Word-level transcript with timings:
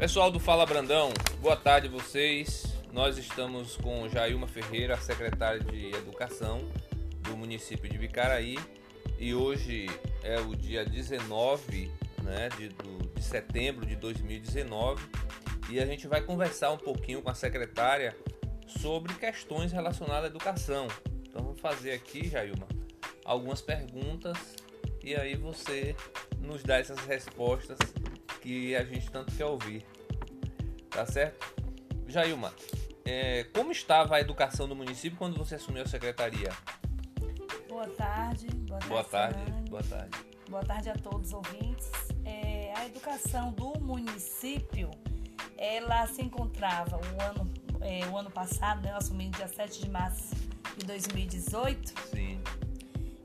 Pessoal 0.00 0.30
do 0.30 0.40
Fala 0.40 0.64
Brandão, 0.64 1.12
boa 1.42 1.58
tarde 1.58 1.86
a 1.86 1.90
vocês. 1.90 2.64
Nós 2.90 3.18
estamos 3.18 3.76
com 3.76 4.08
Jailma 4.08 4.48
Ferreira, 4.48 4.96
secretária 4.96 5.60
de 5.60 5.94
Educação 5.94 6.66
do 7.20 7.36
município 7.36 7.86
de 7.86 7.98
Bicaraí, 7.98 8.56
e 9.18 9.34
hoje 9.34 9.90
é 10.22 10.40
o 10.40 10.56
dia 10.56 10.86
19 10.86 11.92
né, 12.22 12.48
de, 12.56 12.70
do, 12.70 13.10
de 13.14 13.22
setembro 13.22 13.84
de 13.84 13.94
2019 13.94 15.04
e 15.68 15.78
a 15.78 15.84
gente 15.84 16.08
vai 16.08 16.22
conversar 16.22 16.70
um 16.70 16.78
pouquinho 16.78 17.20
com 17.20 17.28
a 17.28 17.34
secretária 17.34 18.16
sobre 18.66 19.12
questões 19.12 19.70
relacionadas 19.70 20.24
à 20.24 20.26
educação. 20.28 20.88
Então 21.28 21.42
vamos 21.42 21.60
fazer 21.60 21.92
aqui, 21.92 22.26
Jailma, 22.26 22.66
algumas 23.22 23.60
perguntas 23.60 24.56
e 25.04 25.14
aí 25.14 25.36
você 25.36 25.94
nos 26.38 26.62
dá 26.62 26.78
essas 26.78 27.00
respostas 27.00 27.78
que 28.40 28.74
a 28.74 28.82
gente 28.84 29.10
tanto 29.10 29.34
quer 29.34 29.44
ouvir. 29.44 29.84
Tá 30.90 31.06
certo? 31.06 31.54
Jailma, 32.08 32.52
é, 33.04 33.44
como 33.54 33.72
estava 33.72 34.16
a 34.16 34.20
educação 34.20 34.66
no 34.66 34.74
município 34.74 35.16
quando 35.16 35.36
você 35.36 35.54
assumiu 35.54 35.82
a 35.82 35.86
secretaria? 35.86 36.50
Boa 37.68 37.86
tarde. 37.88 38.46
Boa, 38.48 38.80
boa 38.80 39.04
tarde. 39.04 39.38
tarde 39.38 39.70
boa 39.70 39.82
tarde. 39.82 40.18
Boa 40.48 40.64
tarde 40.64 40.90
a 40.90 40.94
todos 40.94 41.28
os 41.28 41.32
ouvintes. 41.34 41.88
É, 42.24 42.72
a 42.76 42.86
educação 42.86 43.52
do 43.52 43.78
município, 43.80 44.90
ela 45.56 46.06
se 46.08 46.22
encontrava 46.22 46.96
o 46.96 47.22
ano, 47.22 47.50
é, 47.80 48.06
o 48.08 48.18
ano 48.18 48.30
passado, 48.30 48.82
né, 48.82 48.90
eu 48.90 48.96
assumi 48.96 49.28
dia 49.30 49.46
7 49.46 49.82
de 49.82 49.88
março 49.88 50.34
de 50.76 50.86
2018. 50.86 51.94
Sim. 52.10 52.40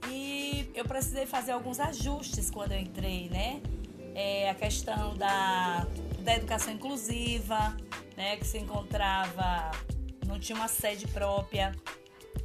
E 0.08 0.70
eu 0.76 0.86
precisei 0.86 1.26
fazer 1.26 1.52
alguns 1.52 1.80
ajustes 1.80 2.52
quando 2.52 2.74
eu 2.74 2.80
entrei, 2.80 3.28
né? 3.30 3.62
É, 4.14 4.50
a 4.50 4.56
questão 4.56 5.16
da, 5.18 5.86
da 6.26 6.36
educação 6.36 6.74
inclusiva, 6.74 7.78
né, 8.18 8.36
que 8.38 8.46
se 8.46 8.58
encontrava, 8.58 9.72
não 10.26 10.40
tinha 10.40 10.56
uma 10.56 10.68
sede 10.68 11.08
própria. 11.08 11.72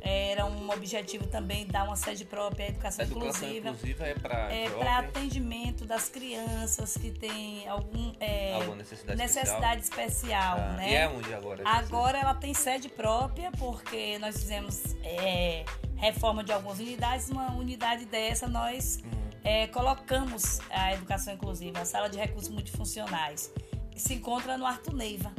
Era 0.03 0.47
um 0.47 0.71
objetivo 0.71 1.27
também 1.27 1.67
dar 1.67 1.85
uma 1.85 1.97
sede 1.97 2.25
própria 2.25 2.67
à 2.67 2.69
educação, 2.69 3.05
educação 3.05 3.49
inclusiva. 3.49 3.69
inclusiva 3.69 4.07
é 4.07 4.15
para 4.15 4.53
é 4.53 4.71
para 4.71 4.99
atendimento 4.99 5.85
das 5.85 6.09
crianças 6.09 6.97
que 6.97 7.11
têm 7.11 7.69
algum 7.69 8.13
é, 8.19 8.55
alguma 8.55 8.77
necessidade, 8.77 9.19
necessidade 9.19 9.83
especial, 9.83 10.57
especial 10.57 10.59
ah, 10.59 10.73
né? 10.77 10.91
E 10.91 10.95
é 10.95 11.09
onde 11.09 11.35
agora? 11.35 11.63
Agora 11.67 12.19
ela 12.19 12.35
tem 12.35 12.55
sede 12.55 12.89
própria 12.89 13.51
porque 13.59 14.19
nós 14.21 14.39
fizemos 14.39 14.97
é, 15.05 15.67
reforma 15.97 16.43
de 16.43 16.53
algumas 16.53 16.79
unidades. 16.79 17.29
Uma 17.29 17.53
unidade 17.53 18.07
dessa 18.07 18.49
nós 18.49 19.01
uhum. 19.05 19.31
é, 19.45 19.67
colocamos 19.67 20.61
a 20.71 20.95
educação 20.95 21.35
inclusiva, 21.35 21.81
a 21.81 21.85
sala 21.85 22.09
de 22.09 22.17
recursos 22.17 22.49
multifuncionais 22.49 23.53
se 23.97 24.15
encontra 24.15 24.57
no 24.57 24.67
Arthur 24.67 24.95
Neiva, 24.95 25.33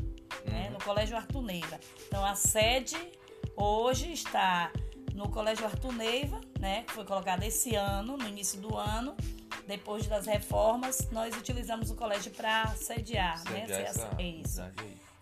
uhum. 0.45 0.51
né, 0.51 0.69
no 0.69 0.79
Colégio 0.79 1.15
Arthur 1.15 1.41
Neiva. 1.41 1.79
Então 2.07 2.25
a 2.25 2.35
sede 2.35 2.97
hoje 3.55 4.11
está 4.11 4.71
no 5.13 5.29
Colégio 5.29 5.65
Arthur 5.65 5.93
Neiva, 5.93 6.41
né, 6.59 6.83
que 6.83 6.93
foi 6.93 7.05
colocado 7.05 7.43
esse 7.43 7.75
ano, 7.75 8.17
no 8.17 8.27
início 8.27 8.59
do 8.59 8.75
ano. 8.77 9.15
Depois 9.67 10.07
das 10.07 10.25
reformas, 10.25 11.09
nós 11.11 11.35
utilizamos 11.37 11.91
o 11.91 11.95
colégio 11.95 12.31
para 12.31 12.67
sediar, 12.75 13.37
sediar 13.37 13.67
né? 13.67 13.83
Essa, 13.83 14.09
é 14.17 14.23
isso. 14.23 14.61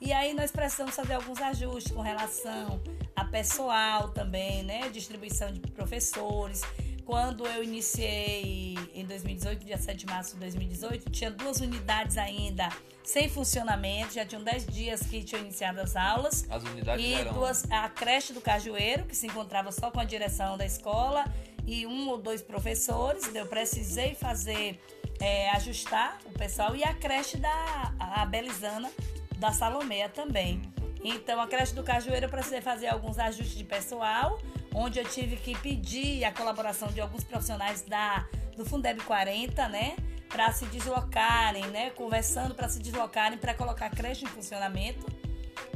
E 0.01 0.13
aí 0.13 0.33
nós 0.33 0.49
precisamos 0.49 0.95
fazer 0.95 1.13
alguns 1.13 1.41
ajustes 1.41 1.91
com 1.91 2.01
relação 2.01 2.81
a 3.15 3.25
pessoal 3.25 4.09
também, 4.09 4.63
né? 4.63 4.89
Distribuição 4.89 5.51
de 5.51 5.59
professores. 5.59 6.61
Quando 7.09 7.43
eu 7.47 7.63
iniciei 7.63 8.77
em 8.93 9.03
2018, 9.03 9.65
dia 9.65 9.79
7 9.79 9.97
de 9.97 10.05
março 10.05 10.35
de 10.35 10.41
2018, 10.41 11.09
tinha 11.09 11.31
duas 11.31 11.59
unidades 11.59 12.19
ainda 12.19 12.69
sem 13.03 13.27
funcionamento, 13.27 14.13
já 14.13 14.23
tinham 14.23 14.43
10 14.43 14.67
dias 14.67 15.01
que 15.01 15.23
tinham 15.23 15.41
iniciado 15.41 15.81
as 15.81 15.95
aulas. 15.95 16.45
As 16.47 16.61
unidades 16.61 17.03
e 17.03 17.15
eram... 17.15 17.33
duas, 17.33 17.63
a 17.71 17.89
creche 17.89 18.31
do 18.31 18.39
Cajueiro, 18.39 19.05
que 19.05 19.15
se 19.15 19.25
encontrava 19.25 19.71
só 19.71 19.89
com 19.89 19.99
a 19.99 20.03
direção 20.03 20.55
da 20.55 20.67
escola, 20.67 21.25
e 21.65 21.87
um 21.87 22.09
ou 22.09 22.19
dois 22.19 22.43
professores. 22.43 23.27
Então 23.27 23.41
eu 23.41 23.47
precisei 23.47 24.13
fazer, 24.13 24.79
é, 25.19 25.49
ajustar 25.53 26.19
o 26.25 26.31
pessoal, 26.37 26.75
e 26.75 26.83
a 26.83 26.93
creche 26.93 27.37
da 27.37 27.91
a 27.99 28.23
Belizana, 28.23 28.91
da 29.39 29.51
Salomé 29.51 30.07
também. 30.09 30.61
Então, 31.03 31.41
a 31.41 31.47
creche 31.47 31.73
do 31.73 31.83
Cajueiro 31.83 32.25
eu 32.25 32.29
precisei 32.29 32.61
fazer 32.61 32.87
alguns 32.87 33.17
ajustes 33.17 33.57
de 33.57 33.63
pessoal, 33.63 34.39
onde 34.73 34.99
eu 34.99 35.05
tive 35.05 35.35
que 35.35 35.57
pedir 35.57 36.23
a 36.23 36.31
colaboração 36.31 36.89
de 36.89 37.01
alguns 37.01 37.23
profissionais 37.23 37.81
da, 37.81 38.27
do 38.55 38.65
Fundeb 38.65 39.01
40, 39.03 39.67
né? 39.69 39.95
Para 40.27 40.51
se 40.51 40.65
deslocarem, 40.67 41.65
né? 41.67 41.89
Conversando 41.91 42.53
para 42.53 42.69
se 42.69 42.79
deslocarem 42.79 43.37
para 43.37 43.53
colocar 43.53 43.87
a 43.87 43.89
creche 43.89 44.25
em 44.25 44.27
funcionamento. 44.27 45.05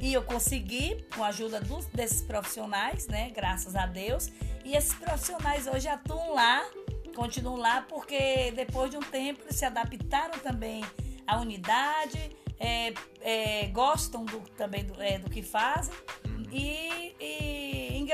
E 0.02 0.14
eu 0.14 0.24
consegui, 0.24 1.04
com 1.16 1.24
a 1.24 1.28
ajuda 1.28 1.59
dos, 1.59 1.86
desses 1.88 2.22
profissionais, 2.22 3.08
né? 3.08 3.31
Graças 3.31 3.76
a 3.76 3.86
Deus. 3.86 4.31
E 4.64 4.76
esses 4.76 4.94
profissionais 4.94 5.68
hoje 5.68 5.88
atuam 5.88 6.34
lá, 6.34 6.64
continuam 7.16 7.58
lá, 7.58 7.81
porque 7.81 8.52
depois 8.52 8.92
de 8.92 8.98
um 8.98 9.02
tempo 9.02 9.42
eles 9.44 9.56
se 9.56 9.66
adaptaram 9.66 10.40
também 10.40 10.84
à 11.28 11.40
unidade, 11.40 12.31
é, 12.60 12.94
é, 13.22 13.68
gostam 13.68 14.24
do, 14.25 14.40
também 14.58 14.86
do, 14.86 15.02
é, 15.02 15.18
do 15.18 15.30
que 15.30 15.42
fazem. 15.42 15.94
Uhum. 16.25 16.44
E, 16.52 17.16
e 17.20 17.53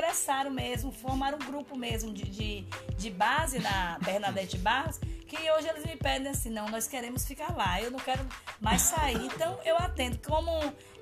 ingressaram 0.00 0.50
mesmo, 0.50 0.90
formaram 0.90 1.36
um 1.36 1.46
grupo 1.46 1.76
mesmo 1.76 2.12
de, 2.12 2.24
de, 2.24 2.64
de 2.96 3.10
base 3.10 3.58
na 3.58 3.98
Bernadette 4.02 4.56
Barros, 4.56 4.98
que 4.98 5.36
hoje 5.52 5.68
eles 5.68 5.84
me 5.84 5.96
pedem 5.96 6.28
assim, 6.28 6.50
não, 6.50 6.68
nós 6.68 6.88
queremos 6.88 7.26
ficar 7.26 7.54
lá, 7.54 7.80
eu 7.80 7.90
não 7.90 8.00
quero 8.00 8.26
mais 8.60 8.82
sair. 8.82 9.26
Então 9.26 9.58
eu 9.64 9.76
atendo, 9.76 10.18
como 10.26 10.50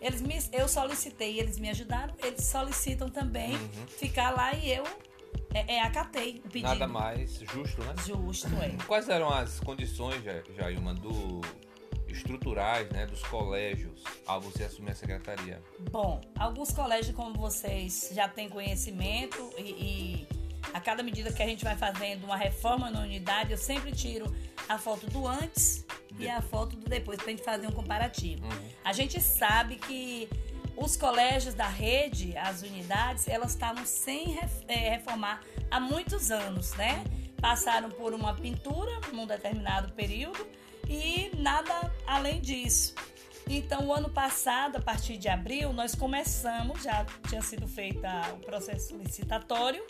eles 0.00 0.20
me, 0.20 0.38
eu 0.52 0.68
solicitei, 0.68 1.38
eles 1.38 1.58
me 1.58 1.70
ajudaram, 1.70 2.14
eles 2.22 2.44
solicitam 2.44 3.08
também 3.08 3.54
uhum. 3.54 3.86
ficar 3.86 4.30
lá 4.30 4.52
e 4.54 4.70
eu 4.72 4.84
é, 5.54 5.76
é, 5.76 5.82
acatei 5.82 6.42
o 6.44 6.48
pedido. 6.48 6.68
Nada 6.68 6.88
mais 6.88 7.38
justo, 7.38 7.82
né? 7.82 7.94
Justo, 8.04 8.48
é. 8.56 8.76
Quais 8.86 9.08
eram 9.08 9.30
as 9.30 9.60
condições, 9.60 10.22
Jailma, 10.56 10.92
do 10.94 11.40
estruturais 12.08 12.88
né, 12.90 13.06
dos 13.06 13.22
colégios 13.22 14.02
ao 14.26 14.40
você 14.40 14.64
assumir 14.64 14.92
a 14.92 14.94
secretaria? 14.94 15.62
Bom, 15.90 16.20
alguns 16.38 16.72
colégios, 16.72 17.14
como 17.14 17.34
vocês 17.34 18.10
já 18.12 18.28
têm 18.28 18.48
conhecimento, 18.48 19.50
e, 19.58 19.62
e 19.62 20.28
a 20.72 20.80
cada 20.80 21.02
medida 21.02 21.32
que 21.32 21.42
a 21.42 21.46
gente 21.46 21.64
vai 21.64 21.76
fazendo 21.76 22.24
uma 22.24 22.36
reforma 22.36 22.90
na 22.90 23.00
unidade, 23.00 23.52
eu 23.52 23.58
sempre 23.58 23.92
tiro 23.92 24.34
a 24.68 24.78
foto 24.78 25.06
do 25.06 25.26
antes 25.26 25.84
de... 26.12 26.24
e 26.24 26.28
a 26.28 26.42
foto 26.42 26.76
do 26.76 26.88
depois, 26.88 27.18
para 27.18 27.28
a 27.28 27.30
gente 27.30 27.42
fazer 27.42 27.66
um 27.66 27.72
comparativo. 27.72 28.44
Uhum. 28.44 28.68
A 28.84 28.92
gente 28.92 29.20
sabe 29.20 29.76
que 29.76 30.28
os 30.76 30.96
colégios 30.96 31.54
da 31.54 31.66
rede, 31.66 32.36
as 32.36 32.62
unidades, 32.62 33.26
elas 33.26 33.50
estavam 33.50 33.84
sem 33.84 34.38
é, 34.68 34.90
reformar 34.90 35.42
há 35.70 35.80
muitos 35.80 36.30
anos, 36.30 36.72
né? 36.74 37.04
Passaram 37.40 37.90
por 37.90 38.12
uma 38.12 38.34
pintura 38.34 39.00
num 39.12 39.26
determinado 39.26 39.92
período 39.92 40.46
e 40.88 41.30
nada 41.36 41.92
além 42.06 42.40
disso. 42.40 42.94
Então, 43.48 43.86
o 43.86 43.94
ano 43.94 44.10
passado, 44.10 44.76
a 44.76 44.80
partir 44.80 45.16
de 45.16 45.28
abril, 45.28 45.72
nós 45.72 45.94
começamos, 45.94 46.82
já 46.82 47.06
tinha 47.28 47.40
sido 47.40 47.66
feito 47.66 48.02
o 48.34 48.38
processo 48.40 48.96
licitatório, 48.96 49.84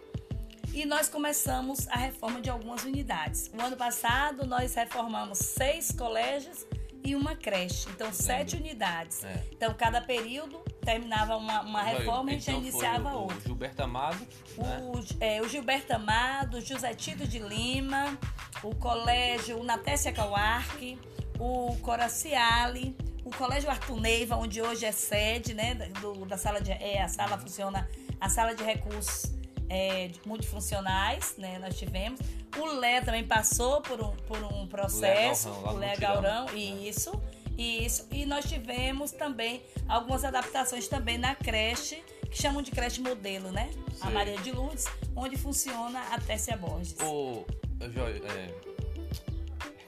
e 0.72 0.84
nós 0.84 1.08
começamos 1.08 1.88
a 1.88 1.96
reforma 1.96 2.40
de 2.40 2.50
algumas 2.50 2.84
unidades. 2.84 3.50
O 3.52 3.60
ano 3.60 3.76
passado, 3.76 4.46
nós 4.46 4.74
reformamos 4.74 5.38
seis 5.38 5.90
colégios 5.90 6.64
e 7.08 7.16
uma 7.16 7.34
creche, 7.34 7.88
então 7.90 8.12
sete 8.12 8.56
unidades. 8.56 9.24
É. 9.24 9.42
Então, 9.50 9.72
cada 9.72 10.00
período 10.00 10.58
terminava 10.82 11.36
uma, 11.36 11.62
uma 11.62 11.82
reforma 11.82 12.30
e 12.30 12.34
a 12.34 12.38
gente 12.38 12.50
então, 12.50 12.60
iniciava 12.60 13.14
o, 13.14 13.22
outra. 13.22 13.38
O 13.38 13.40
Gilberto 13.40 13.82
Amado. 13.82 14.26
O, 14.56 14.62
né? 14.62 15.04
é, 15.20 15.40
o 15.40 15.48
Gilberto 15.48 15.94
Amado, 15.94 16.60
José 16.60 16.94
Tito 16.94 17.26
de 17.26 17.38
Lima, 17.38 18.18
o 18.62 18.74
colégio 18.74 19.62
Natécia 19.64 20.12
Cauarque, 20.12 20.98
o 21.38 21.76
Coraciale, 21.80 22.94
o 23.24 23.30
colégio 23.30 23.70
Arthur 23.70 24.00
Neiva, 24.00 24.36
onde 24.36 24.60
hoje 24.60 24.84
é 24.84 24.92
sede, 24.92 25.54
né, 25.54 25.74
do, 25.74 26.26
da 26.26 26.36
sala 26.36 26.60
de, 26.60 26.72
é, 26.72 27.02
a 27.02 27.08
sala 27.08 27.38
funciona, 27.38 27.88
a 28.20 28.28
sala 28.28 28.54
de 28.54 28.62
recursos 28.62 29.37
é, 29.68 30.10
multifuncionais, 30.24 31.34
né, 31.36 31.58
nós 31.58 31.76
tivemos. 31.76 32.20
O 32.56 32.64
Lé 32.78 33.00
também 33.00 33.24
passou 33.24 33.80
por 33.80 34.00
um, 34.00 34.16
por 34.26 34.42
um 34.42 34.66
processo, 34.66 35.48
o 35.50 35.72
Lé 35.72 35.96
Gaurão, 35.96 36.46
né? 36.46 36.58
isso, 36.58 37.12
isso. 37.56 38.06
E 38.10 38.24
nós 38.24 38.44
tivemos 38.46 39.12
também 39.12 39.62
algumas 39.88 40.24
adaptações 40.24 40.88
também 40.88 41.18
na 41.18 41.34
creche, 41.34 42.02
que 42.30 42.40
chamam 42.40 42.62
de 42.62 42.70
creche 42.70 43.00
modelo, 43.00 43.50
né? 43.50 43.70
Sei. 43.94 44.08
A 44.08 44.10
Maria 44.10 44.36
de 44.38 44.52
Lourdes, 44.52 44.86
onde 45.14 45.36
funciona 45.36 46.00
a 46.10 46.20
Tessia 46.20 46.56
Borges. 46.56 46.96
O, 47.00 47.44
é, 47.80 48.68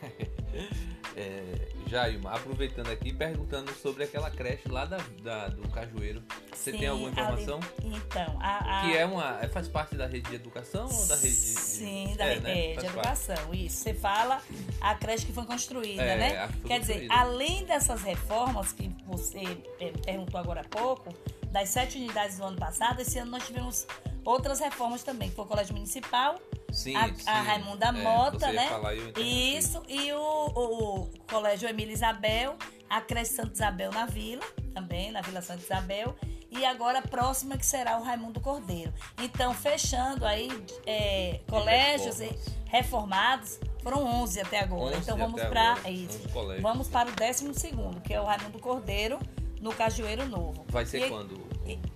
É, 1.16 1.68
Jailma, 1.90 2.30
aproveitando 2.32 2.88
aqui, 2.88 3.12
perguntando 3.12 3.72
sobre 3.74 4.04
aquela 4.04 4.30
creche 4.30 4.68
lá 4.68 4.84
da, 4.84 4.98
da 5.22 5.48
do 5.48 5.68
Cajueiro. 5.68 6.22
Você 6.54 6.70
Sim, 6.72 6.78
tem 6.78 6.88
alguma 6.88 7.10
informação? 7.10 7.58
ali- 7.78 7.96
então, 7.96 8.38
a, 8.40 8.78
a- 8.78 8.82
Que 8.82 8.96
é 8.96 9.04
uma. 9.04 9.38
é- 9.42 9.48
Faz 9.48 9.66
parte 9.66 9.96
da 9.96 10.06
rede 10.06 10.28
de 10.30 10.36
educação 10.36 10.86
ou 10.88 11.06
da 11.08 11.16
rede 11.16 11.28
de. 11.28 11.36
Sim, 11.36 12.14
da 12.16 12.26
é, 12.26 12.34
rede 12.34 12.42
né? 12.42 12.54
de 12.54 12.74
Faz 12.74 12.92
parte. 12.94 12.96
educação. 13.30 13.54
Isso. 13.54 13.76
Você 13.78 13.94
fala 13.94 14.40
a 14.80 14.94
creche 14.94 15.26
que 15.26 15.32
foi 15.32 15.44
construída, 15.44 16.02
É, 16.02 16.16
né? 16.16 16.48
foi 16.48 16.68
Quer 16.68 16.80
dizer, 16.80 16.92
construída. 16.92 17.14
além 17.14 17.64
dessas 17.64 18.02
reformas 18.02 18.72
que 18.72 18.88
você 19.06 19.42
é, 19.80 19.90
perguntou 20.04 20.38
agora 20.38 20.60
há 20.60 20.64
pouco, 20.68 21.12
das 21.50 21.68
sete 21.70 21.98
unidades 21.98 22.38
do 22.38 22.44
ano 22.44 22.56
passado, 22.56 23.00
esse 23.00 23.18
ano 23.18 23.32
nós 23.32 23.44
tivemos 23.44 23.86
outras 24.24 24.60
reformas 24.60 25.02
também, 25.02 25.28
que 25.30 25.34
foi 25.34 25.44
o 25.44 25.48
Colégio 25.48 25.74
Municipal, 25.74 26.36
Sim, 26.72 26.96
a, 26.96 27.08
sim. 27.08 27.22
a 27.26 27.40
Raimunda 27.42 27.86
É, 27.86 27.92
Mota, 27.92 28.52
né? 28.52 28.68
falar. 28.68 28.94
Isso, 28.94 29.82
e 29.88 30.12
o, 30.12 30.18
o, 30.18 31.00
o 31.00 31.10
Colégio 31.30 31.68
Emília 31.68 31.92
Isabel, 31.92 32.56
a 32.88 33.00
creche 33.00 33.32
Santa 33.32 33.52
Isabel 33.52 33.90
na 33.92 34.06
Vila, 34.06 34.42
também, 34.74 35.10
na 35.10 35.20
Vila 35.20 35.40
Santa 35.42 35.62
Isabel, 35.62 36.14
e 36.50 36.64
agora 36.64 36.98
a 36.98 37.02
próxima 37.02 37.56
que 37.56 37.64
será 37.64 37.96
o 37.98 38.02
Raimundo 38.02 38.40
Cordeiro. 38.40 38.92
Então, 39.22 39.54
fechando 39.54 40.26
aí, 40.26 40.48
é, 40.86 41.40
colégios 41.48 42.18
reformados, 42.66 43.58
foram 43.82 44.04
11 44.22 44.40
até 44.40 44.60
agora. 44.60 44.96
11 44.96 45.02
então 45.02 45.16
vamos 45.16 45.40
para 45.42 45.72
agora, 45.72 45.90
isso. 45.90 46.18
11 46.18 46.28
colégios. 46.28 46.62
Vamos 46.62 46.88
para 46.88 47.08
o 47.08 47.12
12 47.12 47.54
segundo, 47.54 48.00
que 48.00 48.12
é 48.12 48.20
o 48.20 48.24
Raimundo 48.24 48.58
Cordeiro, 48.58 49.18
no 49.60 49.72
Cajueiro 49.72 50.26
Novo. 50.26 50.64
Vai 50.68 50.84
ser 50.86 51.06
E- 51.06 51.08
quando? 51.08 51.49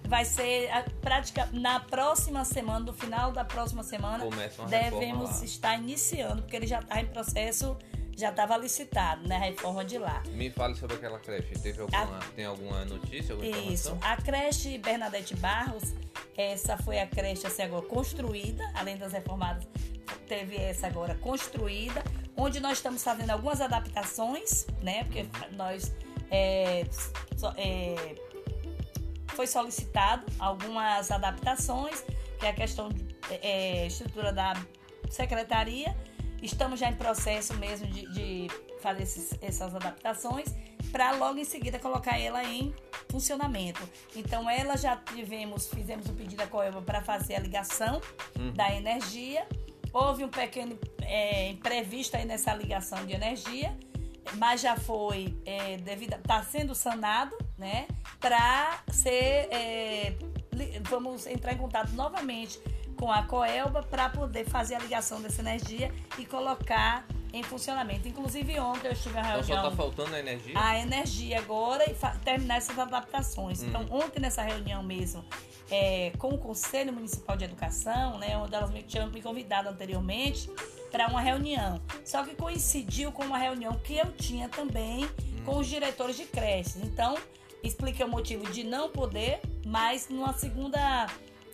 Vai 0.06 0.24
ser 0.24 0.70
a 0.70 0.82
prática 1.00 1.48
na 1.52 1.80
próxima 1.80 2.44
semana, 2.44 2.80
no 2.80 2.92
final 2.92 3.32
da 3.32 3.44
próxima 3.44 3.82
semana, 3.82 4.24
devemos 4.68 5.42
estar 5.42 5.76
iniciando, 5.78 6.42
porque 6.42 6.56
ele 6.56 6.66
já 6.66 6.80
está 6.80 7.00
em 7.00 7.06
processo, 7.06 7.76
já 8.16 8.28
estava 8.30 8.56
licitado, 8.56 9.26
né? 9.26 9.36
A 9.36 9.40
reforma 9.40 9.84
de 9.84 9.96
lá. 9.98 10.22
Me 10.30 10.50
fale 10.50 10.74
sobre 10.74 10.96
aquela 10.96 11.18
creche. 11.18 11.54
Teve 11.54 11.80
alguma, 11.80 12.18
Tem 12.36 12.44
alguma 12.44 12.84
notícia, 12.84 13.32
alguma 13.34 13.50
Isso. 13.50 13.88
informação? 13.88 13.98
A 14.02 14.16
creche 14.16 14.78
Bernadette 14.78 15.34
Barros, 15.36 15.94
essa 16.36 16.76
foi 16.76 17.00
a 17.00 17.06
creche 17.06 17.46
assim, 17.46 17.62
agora 17.62 17.86
construída, 17.86 18.62
além 18.74 18.96
das 18.98 19.12
reformadas, 19.12 19.66
teve 20.28 20.56
essa 20.56 20.86
agora 20.86 21.14
construída, 21.16 22.04
onde 22.36 22.60
nós 22.60 22.72
estamos 22.78 23.02
fazendo 23.02 23.30
algumas 23.30 23.60
adaptações, 23.60 24.66
né? 24.82 25.04
Porque 25.04 25.26
nós 25.56 25.92
é, 26.30 26.84
só- 27.36 27.54
é, 27.56 28.14
foi 29.34 29.46
solicitado 29.46 30.24
algumas 30.38 31.10
adaptações, 31.10 32.04
que 32.38 32.46
é 32.46 32.50
a 32.50 32.54
questão 32.54 32.88
de 32.88 33.04
é, 33.42 33.86
estrutura 33.86 34.32
da 34.32 34.54
secretaria. 35.10 35.96
Estamos 36.42 36.78
já 36.80 36.88
em 36.90 36.94
processo 36.96 37.54
mesmo 37.54 37.86
de, 37.86 38.06
de 38.12 38.50
fazer 38.80 39.02
esses- 39.04 39.38
essas 39.40 39.74
adaptações 39.74 40.48
para 40.92 41.12
logo 41.12 41.38
em 41.38 41.44
seguida 41.44 41.78
colocar 41.78 42.18
ela 42.18 42.44
em 42.44 42.74
funcionamento. 43.10 43.80
Então 44.14 44.48
ela 44.48 44.76
já 44.76 44.96
tivemos, 44.96 45.66
fizemos 45.68 46.08
um 46.08 46.14
pedido 46.14 46.42
à 46.42 46.46
Coelba 46.46 46.82
para 46.82 47.02
fazer 47.02 47.36
a 47.36 47.40
ligação 47.40 48.00
da 48.54 48.72
energia. 48.74 49.46
Houve 49.92 50.24
um 50.24 50.28
pequeno 50.28 50.78
é, 51.02 51.48
imprevisto 51.50 52.16
aí 52.16 52.24
nessa 52.24 52.52
ligação 52.54 53.06
de 53.06 53.12
energia, 53.14 53.76
mas 54.34 54.60
já 54.60 54.76
foi 54.76 55.34
é, 55.46 55.76
devido 55.78 56.14
está 56.14 56.42
sendo 56.42 56.74
sanado, 56.74 57.36
né? 57.58 57.86
Para 58.20 58.80
ser 58.90 59.48
é, 59.50 60.16
vamos 60.82 61.26
entrar 61.26 61.52
em 61.52 61.58
contato 61.58 61.92
novamente 61.92 62.60
com 62.96 63.10
a 63.10 63.22
Coelba 63.22 63.82
para 63.82 64.08
poder 64.08 64.44
fazer 64.44 64.76
a 64.76 64.78
ligação 64.78 65.20
dessa 65.20 65.40
energia 65.40 65.92
e 66.18 66.24
colocar 66.24 67.06
em 67.32 67.42
funcionamento. 67.42 68.06
Inclusive 68.06 68.58
ontem 68.60 68.86
eu 68.86 68.92
estive 68.92 69.18
em 69.18 69.20
uma 69.20 69.30
Então 69.30 69.42
só 69.42 69.54
reunião 69.54 69.70
tá 69.70 69.76
faltando 69.76 70.14
a 70.14 70.20
energia? 70.20 70.54
a 70.56 70.78
energia 70.78 71.38
agora 71.38 71.84
e 71.90 71.94
terminar 72.24 72.58
essas 72.58 72.78
adaptações. 72.78 73.60
Uhum. 73.60 73.68
Então, 73.68 73.86
ontem 73.90 74.20
nessa 74.20 74.42
reunião 74.42 74.82
mesmo 74.82 75.24
é, 75.70 76.12
com 76.18 76.28
o 76.28 76.38
Conselho 76.38 76.92
Municipal 76.92 77.36
de 77.36 77.44
Educação, 77.44 78.18
né, 78.18 78.36
onde 78.36 78.54
elas 78.54 78.70
me 78.70 78.82
tinham 78.82 79.10
me 79.10 79.20
convidado 79.20 79.68
anteriormente 79.68 80.48
para 80.92 81.08
uma 81.08 81.20
reunião. 81.20 81.80
Só 82.04 82.22
que 82.22 82.36
coincidiu 82.36 83.10
com 83.10 83.24
uma 83.24 83.38
reunião 83.38 83.72
que 83.80 83.96
eu 83.96 84.12
tinha 84.12 84.48
também 84.48 85.08
com 85.44 85.58
os 85.58 85.66
diretores 85.66 86.16
de 86.16 86.24
creches. 86.24 86.76
Então, 86.76 87.16
expliquei 87.66 88.04
o 88.04 88.08
motivo 88.08 88.50
de 88.50 88.62
não 88.62 88.90
poder, 88.90 89.40
mas 89.66 90.08
numa 90.08 90.32
segunda 90.32 91.06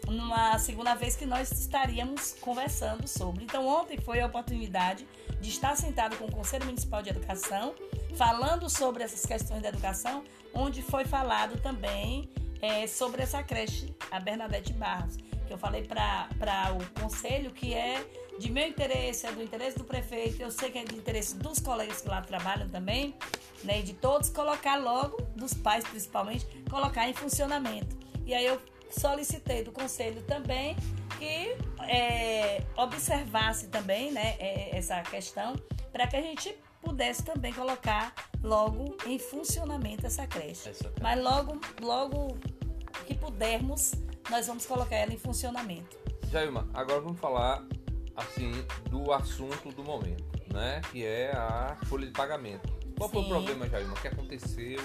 numa 0.09 0.59
segunda 0.59 0.95
vez 0.95 1.15
que 1.15 1.27
nós 1.27 1.53
estaríamos 1.53 2.35
conversando 2.41 3.07
sobre. 3.07 3.45
Então, 3.45 3.67
ontem 3.69 3.99
foi 3.99 4.21
a 4.21 4.27
oportunidade 4.27 5.07
de 5.41 5.51
estar 5.51 5.77
sentado 5.77 6.17
com 6.17 6.25
o 6.25 6.33
Conselho 6.33 6.65
Municipal 6.65 7.03
de 7.03 7.11
Educação, 7.11 7.75
falando 8.17 8.69
sobre 8.69 9.05
essas 9.05 9.25
questões 9.25 9.63
da 9.63 9.69
educação, 9.69 10.25
onde 10.53 10.83
foi 10.83 11.05
falado 11.05 11.61
também 11.61 12.29
é, 12.61 12.87
sobre 12.87 13.23
essa 13.23 13.43
creche, 13.43 13.95
a 14.11 14.19
Bernadette 14.19 14.73
Barros, 14.73 15.17
que 15.47 15.53
eu 15.53 15.59
falei 15.59 15.85
para 15.85 16.29
o 16.75 17.01
Conselho 17.01 17.51
que 17.51 17.73
é 17.75 18.05
de 18.41 18.51
meu 18.51 18.67
interesse, 18.67 19.27
é 19.27 19.33
do 19.33 19.43
interesse 19.43 19.77
do 19.77 19.85
prefeito, 19.85 20.41
eu 20.41 20.51
sei 20.51 20.71
que 20.71 20.79
é 20.79 20.85
de 20.85 20.97
interesse 20.97 21.37
dos 21.37 21.59
colegas 21.59 22.01
que 22.01 22.09
lá 22.09 22.23
trabalham 22.23 22.67
também, 22.71 23.15
né, 23.63 23.81
e 23.81 23.83
de 23.83 23.93
todos, 23.93 24.31
colocar 24.31 24.77
logo, 24.77 25.21
dos 25.37 25.53
pais 25.53 25.85
principalmente, 25.85 26.47
colocar 26.71 27.07
em 27.07 27.13
funcionamento. 27.13 27.95
E 28.25 28.33
aí 28.33 28.47
eu 28.47 28.59
solicitei 28.91 29.63
do 29.63 29.71
conselho 29.71 30.23
também 30.23 30.75
que 31.19 31.55
é, 31.87 32.65
observasse 32.79 33.69
também 33.69 34.11
né, 34.11 34.37
é, 34.39 34.75
essa 34.75 35.03
questão 35.03 35.55
para 35.93 36.07
que 36.07 36.17
a 36.17 36.23
gente 36.23 36.57
pudesse 36.81 37.23
também 37.23 37.53
colocar 37.53 38.15
logo 38.43 38.97
em 39.07 39.19
funcionamento 39.19 40.07
essa 40.07 40.27
creche. 40.27 40.71
Essa 40.71 40.85
creche. 40.85 41.03
Mas 41.03 41.23
logo, 41.23 41.61
logo 41.83 42.39
que 43.07 43.15
pudermos, 43.15 43.93
nós 44.31 44.47
vamos 44.47 44.65
colocar 44.65 44.97
ela 44.97 45.13
em 45.13 45.19
funcionamento. 45.19 45.99
Jailma, 46.31 46.71
agora 46.73 47.01
vamos 47.01 47.21
falar 47.21 47.63
assim 48.21 48.53
do 48.89 49.13
assunto 49.13 49.71
do 49.73 49.83
momento, 49.83 50.25
né? 50.53 50.81
Que 50.91 51.05
é 51.05 51.33
a 51.33 51.77
folha 51.87 52.07
de 52.07 52.13
pagamento. 52.13 52.69
Qual 52.97 53.09
foi 53.09 53.21
o 53.21 53.25
Sim. 53.25 53.31
problema, 53.31 53.69
Jailma? 53.69 53.95
O 53.95 54.01
que 54.01 54.09
aconteceu 54.09 54.79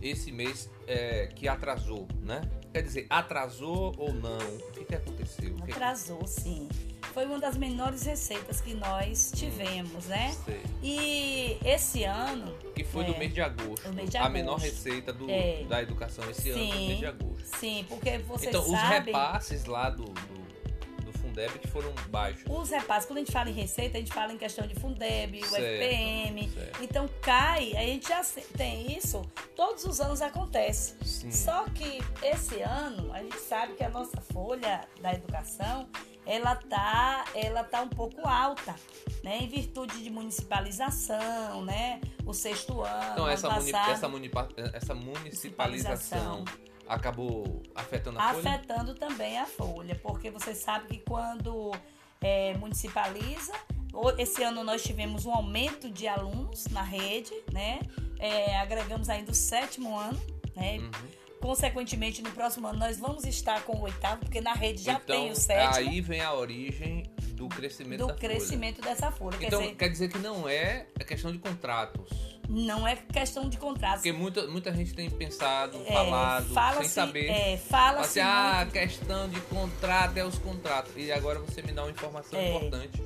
esse 0.00 0.30
mês 0.32 0.70
é, 0.86 1.26
que 1.34 1.48
atrasou, 1.48 2.06
né? 2.22 2.40
Quer 2.72 2.82
dizer, 2.82 3.06
atrasou 3.08 3.94
ou 3.98 4.12
não? 4.12 4.36
O 4.38 4.70
que, 4.72 4.84
que 4.84 4.94
aconteceu? 4.94 5.54
Que 5.64 5.72
Atrasou, 5.72 6.26
sim. 6.26 6.68
Foi 7.14 7.24
uma 7.24 7.38
das 7.38 7.56
menores 7.56 8.02
receitas 8.02 8.60
que 8.60 8.74
nós 8.74 9.32
tivemos, 9.34 10.04
né? 10.06 10.34
Sei. 10.44 10.60
E 10.82 11.58
esse 11.64 12.04
ano, 12.04 12.54
Que 12.74 12.84
foi 12.84 13.04
É, 13.04 13.06
do 13.06 13.18
mês 13.18 13.32
de 13.32 13.40
agosto. 13.40 13.90
mês 13.94 14.10
de 14.10 14.16
A 14.18 14.28
menor 14.28 14.56
agosto. 14.56 14.66
receita 14.66 15.12
do, 15.14 15.30
É. 15.30 15.64
da 15.64 15.82
educação 15.82 16.28
esse 16.30 16.50
ano, 16.50 16.66
do 16.66 16.74
mês 16.74 16.98
de 16.98 17.06
agosto. 17.06 17.56
sim, 17.58 17.84
porque 17.88 18.18
você 18.18 18.48
então, 18.48 18.60
os 18.62 18.70
sabe... 18.70 19.06
repasses 19.06 19.64
lá 19.64 19.88
do, 19.88 20.04
do 20.04 20.46
Fundeb 21.26 21.58
que 21.58 21.68
foram 21.68 21.92
baixos. 22.08 22.44
Os 22.48 22.70
repasses, 22.70 23.06
quando 23.06 23.18
a 23.18 23.20
gente 23.20 23.32
fala 23.32 23.50
em 23.50 23.52
receita, 23.52 23.96
a 23.98 24.00
gente 24.00 24.12
fala 24.12 24.32
em 24.32 24.38
questão 24.38 24.66
de 24.66 24.74
Fundeb, 24.74 25.40
o 25.40 25.46
Certo, 25.46 25.64
FPM. 25.64 26.50
certo. 26.50 26.82
Então 26.84 27.08
cai, 27.20 27.76
a 27.76 27.82
gente 27.82 28.08
já 28.08 28.22
tem 28.56 28.96
isso, 28.96 29.22
todos 29.54 29.84
os 29.84 30.00
anos 30.00 30.22
acontece. 30.22 30.94
Sim. 31.04 31.30
Só 31.32 31.64
que 31.70 32.00
esse 32.22 32.60
ano, 32.62 33.12
a 33.12 33.18
gente 33.22 33.38
sabe 33.38 33.74
que 33.74 33.84
a 33.84 33.88
nossa 33.90 34.20
folha 34.32 34.86
da 35.00 35.12
educação, 35.14 35.88
ela 36.24 36.56
tá, 36.56 37.24
ela 37.34 37.62
tá 37.62 37.82
um 37.82 37.88
pouco 37.88 38.26
alta, 38.26 38.74
né? 39.22 39.38
Em 39.42 39.48
virtude 39.48 40.02
de 40.02 40.10
municipalização, 40.10 41.64
né? 41.64 42.00
O 42.24 42.32
sexto 42.32 42.82
ano, 42.82 43.12
Então, 43.12 43.28
essa, 43.28 43.48
muni- 43.50 43.70
passado, 43.72 43.92
essa, 43.92 44.08
munipa- 44.08 44.48
essa 44.72 44.94
municipalização 44.94 46.44
acabou 46.88 47.62
afetando 47.74 48.18
a 48.18 48.34
folha? 48.34 48.50
afetando 48.50 48.94
também 48.94 49.38
a 49.38 49.46
folha, 49.46 49.94
porque 50.02 50.30
você 50.30 50.54
sabe 50.54 50.86
que 50.88 50.98
quando 50.98 51.72
é, 52.20 52.54
municipaliza, 52.56 53.52
esse 54.18 54.42
ano 54.42 54.62
nós 54.62 54.82
tivemos 54.82 55.26
um 55.26 55.32
aumento 55.32 55.90
de 55.90 56.06
alunos 56.06 56.66
na 56.68 56.82
rede, 56.82 57.32
né? 57.52 57.80
É, 58.18 58.56
agregamos 58.58 59.08
ainda 59.08 59.32
o 59.32 59.34
sétimo 59.34 59.98
ano, 59.98 60.20
né? 60.54 60.78
Uhum. 60.78 60.90
Consequentemente, 61.40 62.22
no 62.22 62.30
próximo 62.30 62.66
ano 62.66 62.78
nós 62.78 62.98
vamos 62.98 63.24
estar 63.24 63.62
com 63.62 63.76
o 63.76 63.82
oitavo, 63.82 64.20
porque 64.20 64.40
na 64.40 64.54
rede 64.54 64.82
já 64.82 64.94
então, 64.94 65.16
tem 65.16 65.30
o 65.30 65.36
sétimo 65.36 65.90
aí 65.90 66.00
vem 66.00 66.20
a 66.20 66.32
origem 66.32 67.04
do 67.36 67.48
crescimento 67.48 68.00
do 68.00 68.06
da 68.08 68.14
folha. 68.14 68.28
crescimento 68.28 68.80
dessa 68.82 69.10
folha. 69.10 69.36
Então, 69.40 69.60
Quer 69.60 69.66
dizer, 69.66 69.76
quer 69.76 69.88
dizer 69.90 70.08
que 70.08 70.18
não 70.18 70.48
é 70.48 70.86
a 70.98 71.04
questão 71.04 71.30
de 71.30 71.38
contratos. 71.38 72.10
não 72.48 72.86
é 72.86 72.96
questão 72.96 73.48
de 73.48 73.58
contrato. 73.58 73.96
Porque 73.96 74.12
muita, 74.12 74.46
muita 74.46 74.72
gente 74.74 74.94
tem 74.94 75.10
pensado, 75.10 75.80
É, 75.86 75.92
falado, 75.92 76.44
sem 76.46 76.54
fala-se- 76.54 76.88
saber. 76.90 77.26
É, 77.28 77.56
Fala 77.56 78.00
assim, 78.00 78.20
ah, 78.20 78.54
muito- 78.60 78.72
questão 78.72 79.28
de 79.28 79.40
contrato 79.42 80.16
é 80.16 80.24
os 80.24 80.38
contratos. 80.38 80.92
E 80.96 81.10
agora 81.12 81.38
você 81.40 81.60
me 81.62 81.72
dá 81.72 81.82
uma 81.82 81.90
informação 81.90 82.38
É. 82.38 82.48
importante, 82.56 83.02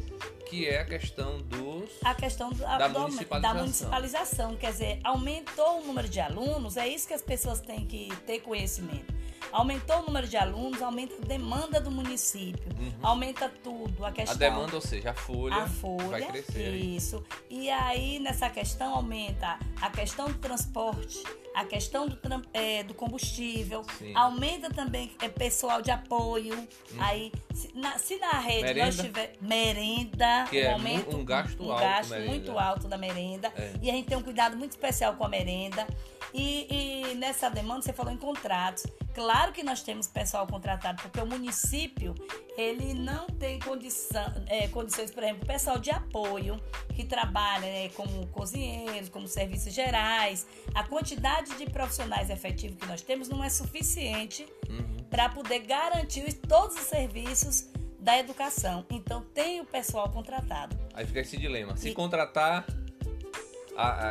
que 0.48 0.66
é 0.68 0.80
a 0.80 0.84
questão 0.84 1.38
dos. 1.42 1.90
a 2.04 2.14
questão 2.14 2.50
do- 2.50 2.58
Da 2.58 2.86
do 2.88 3.00
municipalização. 3.00 3.54
da 3.54 3.60
municipalização. 3.62 4.56
Quer 4.56 4.72
dizer, 4.72 5.00
aumentou 5.04 5.80
o 5.80 5.86
número 5.86 6.08
de 6.08 6.20
alunos, 6.20 6.76
é 6.76 6.86
isso 6.88 7.06
que 7.08 7.14
as 7.14 7.22
pessoas 7.22 7.60
têm 7.60 7.86
que 7.86 8.08
ter 8.26 8.40
conhecimento. 8.40 9.12
Aumentou 9.52 10.00
o 10.00 10.02
número 10.06 10.28
de 10.28 10.36
alunos, 10.36 10.80
aumenta 10.80 11.14
a 11.16 11.26
demanda 11.26 11.80
do 11.80 11.90
município, 11.90 12.70
uhum. 12.78 12.92
aumenta 13.02 13.48
tudo. 13.62 14.04
A, 14.04 14.12
questão, 14.12 14.34
a 14.34 14.38
demanda, 14.38 14.74
ou 14.74 14.80
seja, 14.80 15.10
a 15.10 15.14
folha, 15.14 15.56
a 15.56 15.66
folha 15.66 16.08
vai 16.08 16.22
crescer. 16.22 16.74
Isso. 16.74 17.24
E 17.48 17.68
aí, 17.68 18.18
nessa 18.20 18.48
questão, 18.48 18.94
aumenta 18.94 19.58
a 19.80 19.90
questão 19.90 20.28
do 20.28 20.38
transporte, 20.38 21.22
a 21.54 21.64
questão 21.64 22.06
do, 22.06 22.16
é, 22.52 22.82
do 22.84 22.94
combustível, 22.94 23.84
Sim. 23.98 24.12
aumenta 24.14 24.70
também 24.70 25.10
é, 25.20 25.28
pessoal 25.28 25.82
de 25.82 25.90
apoio. 25.90 26.56
Hum. 26.56 26.96
Aí, 26.98 27.32
se 27.52 27.72
na, 27.74 27.98
se 27.98 28.16
na 28.18 28.38
rede 28.38 28.62
merenda. 28.62 28.86
nós 28.86 28.96
tiver 28.96 29.32
merenda, 29.40 30.46
que 30.48 30.60
um 30.60 30.64
é 30.64 30.72
aumento, 30.72 31.16
um 31.16 31.24
gasto 31.24 31.62
um 31.62 31.72
alto, 31.72 31.82
gasto 31.82 32.14
muito 32.20 32.58
alto 32.58 32.88
da 32.88 32.96
merenda. 32.96 33.52
É. 33.56 33.72
E 33.82 33.90
a 33.90 33.94
gente 33.94 34.08
tem 34.08 34.16
um 34.16 34.22
cuidado 34.22 34.56
muito 34.56 34.70
especial 34.70 35.14
com 35.16 35.24
a 35.24 35.28
merenda. 35.28 35.86
E, 36.32 37.10
e, 37.10 37.14
nessa 37.14 37.48
demanda, 37.48 37.82
você 37.82 37.92
falou 37.92 38.12
em 38.12 38.16
contratos. 38.16 38.86
Claro 39.14 39.52
que 39.52 39.62
nós 39.62 39.82
temos 39.82 40.06
pessoal 40.06 40.46
contratado, 40.46 41.02
porque 41.02 41.20
o 41.20 41.26
município 41.26 42.14
ele 42.56 42.94
não 42.94 43.26
tem 43.26 43.58
condição, 43.58 44.32
é, 44.46 44.68
condições, 44.68 45.10
por 45.10 45.22
exemplo, 45.22 45.46
pessoal 45.46 45.78
de 45.78 45.90
apoio 45.90 46.60
que 46.94 47.04
trabalha 47.04 47.66
né, 47.66 47.88
como 47.90 48.26
cozinheiros, 48.28 49.08
como 49.08 49.26
serviços 49.26 49.72
gerais. 49.74 50.46
A 50.74 50.84
quantidade 50.84 51.56
de 51.56 51.66
profissionais 51.66 52.30
efetivos 52.30 52.76
que 52.76 52.86
nós 52.86 53.02
temos 53.02 53.28
não 53.28 53.42
é 53.42 53.48
suficiente 53.48 54.46
uhum. 54.68 54.96
para 55.10 55.28
poder 55.28 55.60
garantir 55.60 56.32
todos 56.34 56.76
os 56.76 56.82
serviços 56.82 57.68
da 57.98 58.18
educação. 58.18 58.84
Então 58.90 59.22
tem 59.34 59.60
o 59.60 59.64
pessoal 59.64 60.08
contratado. 60.10 60.76
Aí 60.94 61.06
fica 61.06 61.20
esse 61.20 61.36
dilema. 61.36 61.76
Se 61.76 61.90
e... 61.90 61.94
contratar 61.94 62.64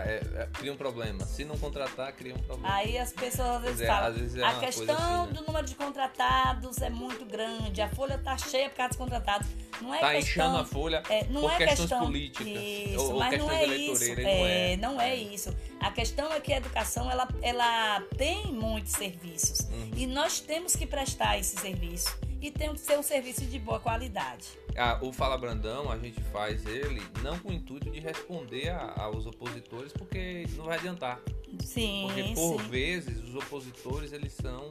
é, 0.05 0.21
é, 0.35 0.47
cria 0.53 0.73
um 0.73 0.77
problema. 0.77 1.25
Se 1.25 1.45
não 1.45 1.57
contratar, 1.57 2.11
cria 2.13 2.35
um 2.35 2.39
problema. 2.39 2.73
Aí 2.75 2.97
as 2.97 3.11
pessoas 3.11 3.49
às 3.49 3.61
vezes 3.61 3.81
é, 3.81 3.87
falam, 3.87 4.09
às 4.09 4.17
vezes 4.17 4.35
é 4.37 4.43
a 4.43 4.59
questão 4.59 4.95
assim, 4.95 5.31
né? 5.31 5.33
do 5.33 5.45
número 5.45 5.65
de 5.65 5.75
contratados 5.75 6.81
é 6.81 6.89
muito 6.89 7.25
grande, 7.25 7.81
a 7.81 7.89
folha 7.89 8.17
tá 8.17 8.37
cheia 8.37 8.69
por 8.69 8.77
causa 8.77 8.89
dos 8.89 8.97
contratados. 8.97 9.47
Não 9.81 9.93
é 9.93 9.99
tá 9.99 10.11
questão, 10.11 10.45
inchando 10.45 10.57
a 10.57 10.65
folha 10.65 11.03
é, 11.09 11.23
não 11.25 11.41
por 11.41 11.51
é 11.51 11.57
questões 11.57 11.79
questão, 11.79 12.05
políticas. 12.05 12.47
Isso, 12.47 13.13
ou, 13.13 13.19
mas 13.19 13.37
não 13.37 13.51
é 13.51 13.65
isso. 13.65 14.15
Não 14.15 14.27
é, 14.27 14.77
não 14.77 15.01
é 15.01 15.15
isso. 15.15 15.55
A 15.79 15.91
questão 15.91 16.31
é 16.33 16.39
que 16.39 16.51
a 16.51 16.57
educação 16.57 17.09
ela, 17.09 17.27
ela 17.41 18.01
tem 18.17 18.51
muitos 18.51 18.91
serviços. 18.91 19.61
Uhum. 19.69 19.91
E 19.95 20.07
nós 20.07 20.39
temos 20.39 20.75
que 20.75 20.85
prestar 20.85 21.37
esse 21.37 21.57
serviço. 21.57 22.28
E 22.41 22.51
tem 22.51 22.73
que 22.73 22.79
ser 22.79 22.97
um 22.97 23.03
serviço 23.03 23.45
de 23.45 23.59
boa 23.59 23.79
qualidade. 23.79 24.45
Ah, 24.77 24.97
o 25.01 25.11
Fala 25.11 25.37
Brandão, 25.37 25.91
a 25.91 25.97
gente 25.97 26.21
faz 26.31 26.65
ele 26.65 27.01
não 27.21 27.37
com 27.39 27.49
o 27.49 27.53
intuito 27.53 27.89
de 27.89 27.99
responder 27.99 28.69
a, 28.69 29.03
aos 29.03 29.25
opositores, 29.25 29.91
porque 29.91 30.45
não 30.55 30.65
vai 30.65 30.77
adiantar. 30.77 31.19
Sim. 31.59 32.05
Porque 32.07 32.33
por 32.33 32.61
sim. 32.61 32.69
vezes 32.69 33.23
os 33.23 33.35
opositores 33.35 34.13
eles 34.13 34.33
são. 34.33 34.69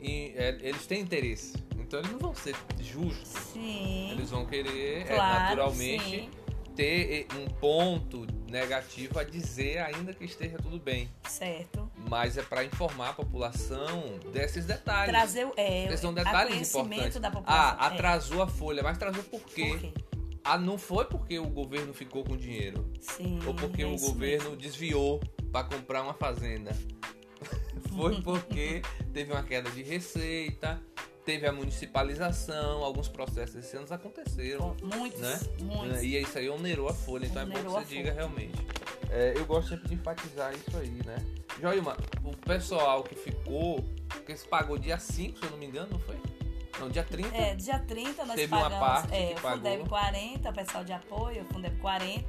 É, 0.00 0.58
eles 0.60 0.86
têm 0.86 1.00
interesse. 1.00 1.54
Então 1.78 2.00
eles 2.00 2.12
não 2.12 2.18
vão 2.18 2.34
ser 2.34 2.54
justos. 2.80 3.28
Sim. 3.28 4.10
Eles 4.10 4.30
vão 4.30 4.44
querer, 4.44 5.02
é, 5.02 5.04
claro, 5.04 5.36
é, 5.36 5.48
naturalmente. 5.48 6.10
Sim 6.10 6.30
ter 6.78 7.26
um 7.36 7.46
ponto 7.46 8.24
negativo 8.48 9.18
a 9.18 9.24
dizer, 9.24 9.78
ainda 9.78 10.14
que 10.14 10.24
esteja 10.24 10.58
tudo 10.58 10.78
bem. 10.78 11.10
Certo. 11.24 11.90
Mas 12.08 12.38
é 12.38 12.42
para 12.42 12.64
informar 12.64 13.10
a 13.10 13.12
população 13.12 14.18
desses 14.32 14.64
detalhes. 14.64 15.10
Trazer 15.10 15.48
é, 15.56 15.86
Esses 15.86 16.00
são 16.00 16.12
detalhes 16.14 16.74
importantes. 16.74 17.20
Da 17.20 17.30
população. 17.30 17.76
Ah, 17.78 17.86
atrasou 17.86 18.40
é. 18.40 18.42
a 18.42 18.46
folha, 18.46 18.82
mas 18.82 18.96
atrasou 18.96 19.22
por 19.24 19.40
quê? 19.42 19.68
Por 19.68 19.78
quê? 19.80 19.92
Ah, 20.42 20.56
não 20.56 20.78
foi 20.78 21.04
porque 21.04 21.38
o 21.38 21.46
governo 21.46 21.92
ficou 21.92 22.24
com 22.24 22.36
dinheiro. 22.36 22.90
Sim. 23.00 23.38
Ou 23.46 23.54
porque 23.54 23.84
o 23.84 23.96
governo 23.96 24.50
mesmo. 24.50 24.56
desviou 24.56 25.20
para 25.52 25.66
comprar 25.66 26.02
uma 26.02 26.14
fazenda. 26.14 26.74
foi 27.94 28.20
porque 28.22 28.80
teve 29.12 29.32
uma 29.32 29.42
queda 29.42 29.70
de 29.70 29.82
receita 29.82 30.80
teve 31.28 31.46
a 31.46 31.52
municipalização, 31.52 32.82
alguns 32.82 33.06
processos 33.06 33.56
esse 33.56 33.76
ano 33.76 33.86
aconteceram. 33.90 34.74
Muitos, 34.82 35.20
né? 35.20 35.38
muitos. 35.60 36.02
E 36.02 36.16
isso 36.16 36.38
aí 36.38 36.48
onerou 36.48 36.88
a 36.88 36.94
folha, 36.94 37.26
então 37.26 37.42
onerou 37.42 37.60
é 37.60 37.64
bom 37.64 37.80
que 37.82 37.86
você 37.86 37.96
diga 37.96 38.12
realmente. 38.14 38.66
É, 39.10 39.34
eu 39.36 39.44
gosto 39.44 39.68
sempre 39.68 39.88
de 39.88 39.94
enfatizar 39.94 40.54
isso 40.54 40.74
aí, 40.78 41.02
né? 41.04 41.18
Joilma, 41.60 41.98
o 42.24 42.34
pessoal 42.34 43.02
que 43.02 43.14
ficou, 43.14 43.84
que 44.24 44.34
se 44.34 44.48
pagou 44.48 44.78
dia 44.78 44.98
5, 44.98 45.38
se 45.38 45.44
eu 45.44 45.50
não 45.50 45.58
me 45.58 45.66
engano, 45.66 45.88
não 45.92 46.00
foi? 46.00 46.16
Não, 46.80 46.88
dia 46.88 47.04
30. 47.04 47.36
É, 47.36 47.54
dia 47.54 47.78
30 47.78 48.24
nós 48.24 48.34
teve 48.34 48.48
pagamos 48.48 48.72
uma 48.72 48.80
parte 48.80 49.14
é, 49.14 49.26
que 49.26 49.34
o 49.34 49.50
Fundeb 49.50 49.86
40, 49.86 50.48
o 50.48 50.54
pessoal 50.54 50.84
de 50.84 50.92
apoio, 50.94 51.42
o 51.42 51.44
Fundeb 51.52 51.76
40. 51.78 52.26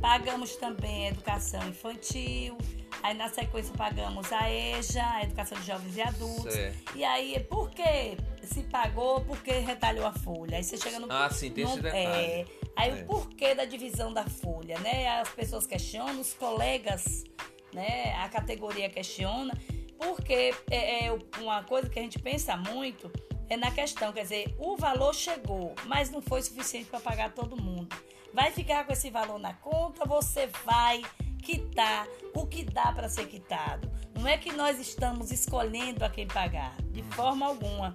Pagamos 0.00 0.56
também 0.56 1.06
a 1.06 1.08
educação 1.10 1.66
infantil, 1.68 2.56
Aí 3.02 3.14
na 3.14 3.28
sequência 3.28 3.72
pagamos 3.76 4.32
a 4.32 4.50
EJA, 4.50 5.04
a 5.04 5.22
Educação 5.22 5.58
de 5.60 5.66
Jovens 5.66 5.96
e 5.96 6.02
Adultos. 6.02 6.52
Certo. 6.52 6.96
E 6.96 7.04
aí, 7.04 7.38
por 7.40 7.70
que 7.70 8.16
se 8.42 8.62
pagou, 8.64 9.20
por 9.20 9.42
que 9.42 9.52
retalhou 9.52 10.06
a 10.06 10.12
folha? 10.12 10.56
Aí 10.56 10.64
você 10.64 10.76
chega 10.76 10.98
no. 10.98 11.06
Ah, 11.10 11.30
sim, 11.30 11.50
tem 11.50 11.64
no, 11.64 11.70
esse 11.70 11.82
detalhe. 11.82 12.04
É, 12.04 12.46
aí 12.74 12.90
é. 12.90 13.02
o 13.02 13.06
porquê 13.06 13.54
da 13.54 13.64
divisão 13.64 14.12
da 14.12 14.24
folha, 14.24 14.78
né? 14.80 15.20
As 15.20 15.28
pessoas 15.28 15.66
questionam, 15.66 16.20
os 16.20 16.34
colegas, 16.34 17.24
né? 17.72 18.14
A 18.16 18.28
categoria 18.28 18.88
questiona, 18.88 19.56
porque 19.98 20.54
é, 20.70 21.06
é 21.06 21.18
uma 21.38 21.62
coisa 21.64 21.88
que 21.88 21.98
a 21.98 22.02
gente 22.02 22.18
pensa 22.18 22.56
muito 22.56 23.10
é 23.48 23.56
na 23.56 23.70
questão, 23.70 24.12
quer 24.12 24.22
dizer, 24.22 24.56
o 24.58 24.76
valor 24.76 25.14
chegou, 25.14 25.72
mas 25.84 26.10
não 26.10 26.20
foi 26.20 26.42
suficiente 26.42 26.86
para 26.86 26.98
pagar 26.98 27.32
todo 27.32 27.56
mundo. 27.56 27.94
Vai 28.32 28.50
ficar 28.52 28.84
com 28.84 28.92
esse 28.92 29.10
valor 29.10 29.38
na 29.38 29.54
conta, 29.54 30.04
você 30.04 30.46
vai 30.64 31.02
quitar 31.42 32.06
o 32.34 32.46
que 32.46 32.64
dá 32.64 32.92
para 32.92 33.08
ser 33.08 33.26
quitado. 33.26 33.90
Não 34.14 34.26
é 34.26 34.36
que 34.36 34.52
nós 34.52 34.80
estamos 34.80 35.30
escolhendo 35.30 36.04
a 36.04 36.10
quem 36.10 36.26
pagar, 36.26 36.74
de 36.90 37.02
hum. 37.02 37.10
forma 37.12 37.46
alguma. 37.46 37.92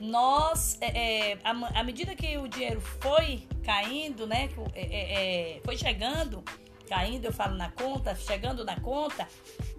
Nós, 0.00 0.78
é, 0.80 1.32
é, 1.32 1.38
à 1.44 1.84
medida 1.84 2.14
que 2.14 2.36
o 2.36 2.48
dinheiro 2.48 2.80
foi 2.80 3.46
caindo, 3.62 4.26
né, 4.26 4.48
é, 4.74 4.80
é, 4.82 5.56
é, 5.56 5.60
foi 5.64 5.76
chegando, 5.76 6.42
caindo, 6.88 7.24
eu 7.24 7.32
falo 7.32 7.54
na 7.54 7.70
conta, 7.70 8.14
chegando 8.14 8.64
na 8.64 8.78
conta, 8.80 9.28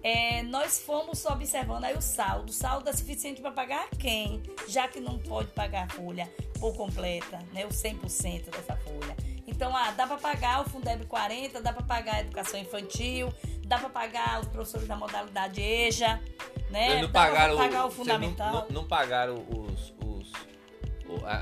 é, 0.02 0.42
nós 0.42 0.80
fomos 0.80 1.24
observando 1.26 1.84
aí 1.84 1.94
o 1.94 2.00
saldo. 2.00 2.50
O 2.50 2.52
saldo 2.52 2.88
é 2.88 2.92
suficiente 2.92 3.40
para 3.40 3.50
pagar 3.50 3.88
quem? 3.90 4.42
Já 4.68 4.88
que 4.88 4.98
não 4.98 5.18
pode 5.18 5.50
pagar 5.52 5.84
a 5.84 5.88
folha 5.90 6.28
por 6.58 6.74
completa, 6.74 7.38
né, 7.52 7.66
o 7.66 7.68
100% 7.68 8.50
dessa 8.50 8.76
folha. 8.76 9.33
Então, 9.64 9.74
ah, 9.74 9.90
dá 9.92 10.06
para 10.06 10.18
pagar 10.18 10.60
o 10.60 10.68
Fundeb 10.68 11.06
40, 11.06 11.62
dá 11.62 11.72
para 11.72 11.82
pagar 11.82 12.16
a 12.16 12.20
educação 12.20 12.60
infantil, 12.60 13.32
dá 13.66 13.78
para 13.78 13.88
pagar 13.88 14.40
os 14.42 14.48
professores 14.48 14.86
da 14.86 14.94
modalidade 14.94 15.58
EJA, 15.58 16.20
né? 16.68 17.00
Não 17.00 17.10
dá 17.10 17.20
pagaram 17.20 17.56
pagar 17.56 17.84
o, 17.86 17.88
o 17.88 17.90
fundamental. 17.90 18.52
Não, 18.52 18.60
não, 18.60 18.68
não, 18.68 18.84
pagaram 18.84 19.36
os, 19.48 19.94
os 20.04 20.30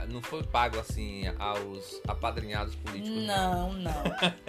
não 0.08 0.22
foi 0.22 0.44
pago 0.44 0.78
assim 0.78 1.24
aos 1.36 2.00
apadrinhados 2.06 2.76
políticos. 2.76 3.26
Não, 3.26 3.72
não, 3.72 4.04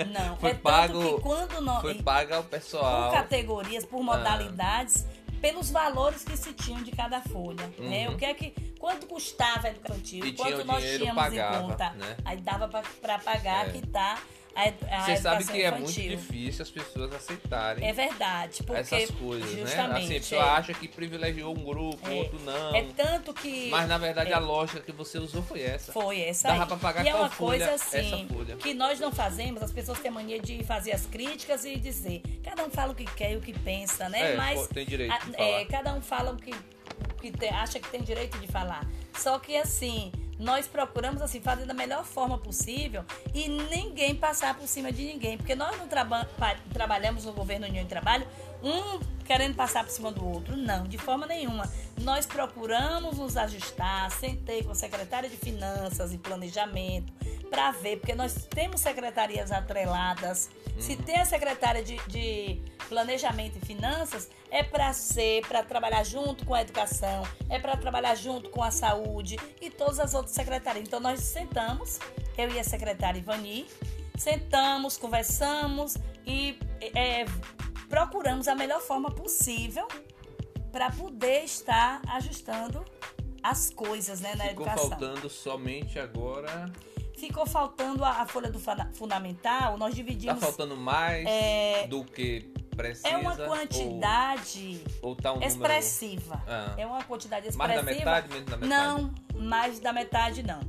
não. 0.06 0.38
foi 0.38 0.52
é 0.52 0.54
pago. 0.54 1.16
que 1.16 1.22
quando 1.24 1.60
nós, 1.60 1.82
foi 1.82 1.96
pago 1.96 2.36
ao 2.36 2.44
pessoal. 2.44 3.10
Por 3.10 3.18
categorias, 3.18 3.84
por 3.84 4.04
modalidades, 4.04 5.08
ah. 5.10 5.23
Pelos 5.44 5.70
valores 5.70 6.24
que 6.24 6.38
se 6.38 6.54
tinham 6.54 6.82
de 6.82 6.92
cada 6.92 7.20
folha, 7.20 7.68
né? 7.68 7.74
uhum. 7.78 7.90
né? 7.90 8.10
O 8.10 8.18
que 8.18 8.24
é 8.24 8.34
que 8.34 8.54
quanto 8.80 9.06
custava 9.08 9.68
a 9.68 9.72
educação 9.72 9.98
infantil, 9.98 10.36
quanto 10.38 10.64
nós 10.64 10.82
tínhamos 10.82 11.22
pagava, 11.22 11.58
em 11.58 11.68
conta. 11.68 11.90
Né? 11.90 12.18
Aí 12.24 12.38
dava 12.38 12.70
para 13.02 13.20
pagar, 13.20 13.68
é. 13.68 13.72
quitar 13.74 14.24
a, 14.56 14.98
a 14.98 15.06
Você 15.06 15.18
sabe 15.18 15.46
que 15.46 15.66
infantil. 15.66 15.66
é 15.66 15.80
muito 15.80 16.02
difícil 16.02 16.62
as 16.62 16.70
pessoas 16.70 17.14
aceitarem. 17.14 17.88
É 17.88 17.92
verdade, 17.92 18.64
porque 18.64 18.82
essas 18.82 19.12
coisas, 19.12 19.52
né? 19.52 19.64
Assim, 19.64 20.06
a 20.06 20.20
pessoa 20.20 20.44
é. 20.44 20.50
acha 20.50 20.74
que 20.74 20.88
privilegiou 20.88 21.58
um 21.58 21.64
grupo, 21.64 22.08
é. 22.08 22.14
outro 22.14 22.40
não. 22.42 22.76
É 22.76 22.84
tanto 22.96 23.34
que 23.34 23.70
Mas 23.70 23.88
na 23.88 23.98
verdade 23.98 24.32
é. 24.32 24.34
a 24.34 24.40
lógica 24.40 24.80
que 24.80 24.92
você 24.92 25.18
usou 25.18 25.42
foi 25.42 25.62
essa. 25.62 25.92
Foi 25.92 26.22
essa. 26.22 26.50
Dava 26.50 26.68
para 26.68 26.78
pagar 26.78 27.06
e 27.06 27.10
é 27.10 27.16
uma 27.16 27.30
folha, 27.30 27.68
coisa 27.68 27.74
assim 27.74 28.28
que 28.60 28.74
nós 28.74 29.00
não 29.00 29.12
fazemos. 29.12 29.62
As 29.62 29.72
pessoas 29.72 30.00
têm 30.00 30.12
mania 30.12 30.40
de 30.40 30.64
fazer 30.64 30.92
as 30.92 31.06
críticas 31.06 31.66
e 31.66 31.78
dizer, 31.78 32.22
cada 32.44 32.64
um 32.66 32.70
fala 32.70 32.92
o 32.92 32.96
que 32.96 33.06
quer 33.06 33.34
e 33.34 33.38
o 33.38 33.42
que 33.42 33.54
pensa, 33.54 34.08
né? 34.10 34.34
É, 34.34 34.36
Mas 34.36 34.68
tem 34.68 34.86
direito 34.86 35.14
a, 35.14 35.42
é, 35.42 35.66
cada 35.66 35.94
um 35.94 36.02
fala 36.02 36.32
o 36.32 36.38
que, 36.38 36.54
que 37.22 37.32
te, 37.32 37.48
acha 37.48 37.80
que 37.80 37.90
tem 37.90 38.02
direito 38.02 38.38
de 38.38 38.48
falar. 38.48 38.88
Só 39.18 39.40
que 39.40 39.56
assim, 39.58 40.12
nós 40.44 40.68
procuramos 40.68 41.22
assim 41.22 41.40
fazer 41.40 41.66
da 41.66 41.74
melhor 41.74 42.04
forma 42.04 42.38
possível 42.38 43.04
e 43.34 43.48
ninguém 43.48 44.14
passar 44.14 44.54
por 44.56 44.68
cima 44.68 44.92
de 44.92 45.04
ninguém, 45.06 45.38
porque 45.38 45.56
nós 45.56 45.78
não 45.78 45.88
traba 45.88 46.28
trabalhamos 46.74 47.24
no 47.26 47.32
governo 47.32 47.66
União 47.66 47.84
de 47.84 47.90
Trabalho 47.90 48.28
um 48.62 49.00
querendo 49.24 49.56
passar 49.56 49.84
por 49.86 49.92
cima 49.92 50.12
do 50.12 50.26
outro, 50.26 50.58
não, 50.58 50.84
de 50.84 50.98
forma 50.98 51.26
nenhuma. 51.26 51.64
Nós 52.02 52.26
procuramos 52.26 53.18
nos 53.18 53.38
ajustar, 53.38 54.12
sentei 54.12 54.64
com 54.64 54.72
a 54.72 54.76
secretária 54.76 55.30
de 55.30 55.38
Finanças 55.38 56.14
e 56.14 56.18
Planejamento 56.18 57.12
para 57.54 57.70
ver, 57.70 57.98
porque 57.98 58.16
nós 58.16 58.48
temos 58.50 58.82
secretarias 58.82 59.52
atreladas. 59.52 60.50
Uhum. 60.74 60.82
Se 60.82 60.96
tem 60.96 61.18
a 61.18 61.26
secretária 61.26 61.84
de, 61.84 61.98
de 62.08 62.60
Planejamento 62.90 63.60
e 63.62 63.62
Finanças, 63.64 64.28
é 64.50 64.64
para 64.64 64.92
ser, 64.92 65.46
para 65.48 65.62
trabalhar 65.62 66.04
junto 66.04 66.48
com 66.48 66.56
a 66.56 66.62
educação, 66.64 67.22
é 67.48 67.60
para 67.60 67.78
trabalhar 67.78 68.16
junto 68.16 68.50
com 68.50 68.64
a 68.64 68.72
saúde 68.72 69.38
e 69.62 69.70
todas 69.70 70.00
as 70.00 70.16
outras 70.16 70.34
secretarias. 70.34 70.88
Então 70.88 71.00
nós 71.00 71.20
sentamos, 71.20 72.00
eu 72.36 72.50
e 72.50 72.60
a 72.60 72.64
secretária 72.64 73.20
Ivani, 73.20 73.68
sentamos, 74.18 74.98
conversamos 74.98 75.96
e 76.26 76.58
é, 76.96 77.26
procuramos 77.88 78.48
a 78.48 78.56
melhor 78.56 78.82
forma 78.82 79.12
possível 79.12 79.88
para 80.72 80.90
poder 80.90 81.44
estar 81.44 82.02
ajustando 82.08 82.84
as 83.44 83.70
coisas 83.70 84.22
né, 84.22 84.34
na 84.34 84.46
Ficou 84.46 84.66
educação. 84.66 84.90
faltando 84.90 85.30
somente 85.30 86.00
agora. 86.00 86.74
Ficou 87.18 87.46
faltando 87.46 88.04
a, 88.04 88.22
a 88.22 88.28
folha 88.28 88.52
do 88.52 88.60
funda- 88.60 88.90
fundamental, 88.94 89.78
nós 89.78 89.92
Tá 89.92 89.96
dividimos. 89.96 90.40
faltando 90.44 90.76
mais 90.76 91.26
do 91.90 92.04
que 92.04 92.52
precisa. 92.76 93.08
é 93.10 93.18
uma 93.18 93.32
ou- 93.40 93.48
quantidade 93.48 94.84
Ou, 95.02 95.16
tá 95.16 95.32
um 95.32 95.36
número. 95.36 95.52
expressiva. 95.52 96.44
Ah. 96.48 96.74
É 96.78 96.86
uma 96.86 97.04
quantidade 97.04 97.46
Mais 97.56 97.72
da 97.72 97.78
expressiva. 97.78 98.06
metade, 98.12 98.30
menos 98.34 98.46
da 98.50 98.58
metade? 98.58 98.70
Não, 98.70 99.14
mais 99.48 99.80
da 99.80 99.94
metade 99.94 100.44
não. 100.44 100.60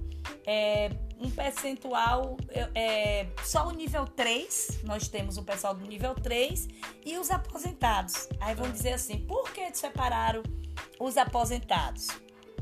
É 0.47 0.91
um 1.19 1.31
percentual, 1.31 2.37
é, 2.51 2.69
é, 2.75 3.27
só 3.43 3.67
o 3.69 3.71
nível 3.71 4.05
3, 4.07 4.81
nós 4.85 5.09
temos 5.09 5.39
o 5.39 5.43
pessoal 5.43 5.75
do 5.75 5.87
nível 5.87 6.15
3 6.15 6.69
e 7.05 7.17
os 7.17 7.31
aposentados. 7.31 8.29
Aí 8.41 8.55
vão 8.55 8.71
dizer 8.71 8.93
assim, 8.93 9.19
por 9.21 9.51
que 9.51 9.75
separaram 9.75 10.43
os 11.01 11.17
aposentados? 11.17 12.09